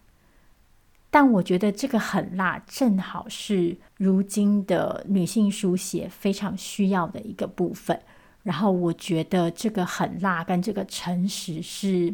[1.12, 8.00] 但我觉得这个很辣，正好是如今的女性书写非常需要的一个部分。
[8.44, 12.14] 然后我觉得这个很辣跟这个诚实是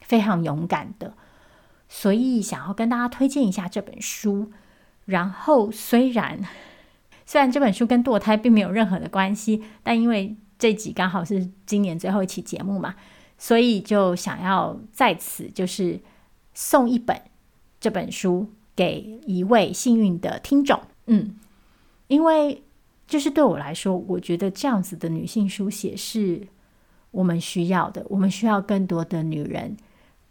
[0.00, 1.14] 非常勇敢的，
[1.88, 4.50] 所以想要跟大家推荐一下这本书。
[5.06, 6.40] 然后虽然
[7.26, 12.94] 虽然这本书跟堕胎并没有任何的关系，但因为这集刚好是今年最后一期节目嘛，
[13.36, 16.00] 所以就想要在此就是
[16.54, 17.20] 送一本。
[17.80, 21.36] 这本书给一位幸运的听众，嗯，
[22.06, 22.62] 因为
[23.06, 26.48] 就是对我来说，我觉得这样子的女性书写是
[27.10, 28.04] 我们需要的。
[28.08, 29.76] 我们需要更多的女人，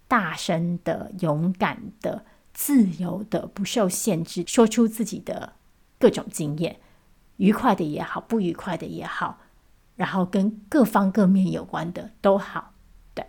[0.07, 5.53] 大声的、勇敢的、自由的、不受限制，说出自己的
[5.99, 6.79] 各种经验，
[7.37, 9.39] 愉快的也好，不愉快的也好，
[9.95, 12.73] 然后跟各方各面有关的都好。
[13.13, 13.25] 对，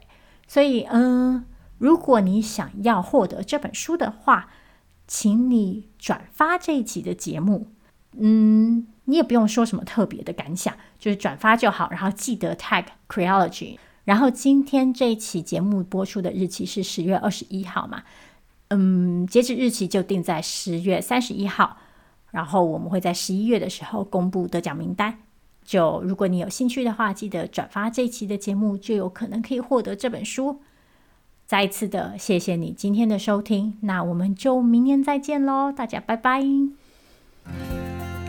[0.46, 1.46] 所以，嗯。
[1.76, 4.48] 如果你想要获得这本书的话，
[5.08, 7.72] 请你转发这一集的节目。
[8.18, 11.88] 嗯，你也不用说什么特别的感想，就是转发就好。
[11.90, 13.78] 然后记得 tag Creology。
[14.04, 18.02] 然后今天这一期节目播出的日期是十月二十一号嘛？
[18.68, 21.78] 嗯，截止日期就定在十月三十一号。
[22.30, 25.18] 然后我们会在十一月的时候公布得奖名单。
[25.64, 30.60] 就如果你有兴趣的话，记得转发这一期的节目，就有可能可以获得这本书。
[31.46, 36.83] 再一次的谢谢你今天的收听，那我们就明年再见喽，大家拜拜。
[37.46, 38.23] Música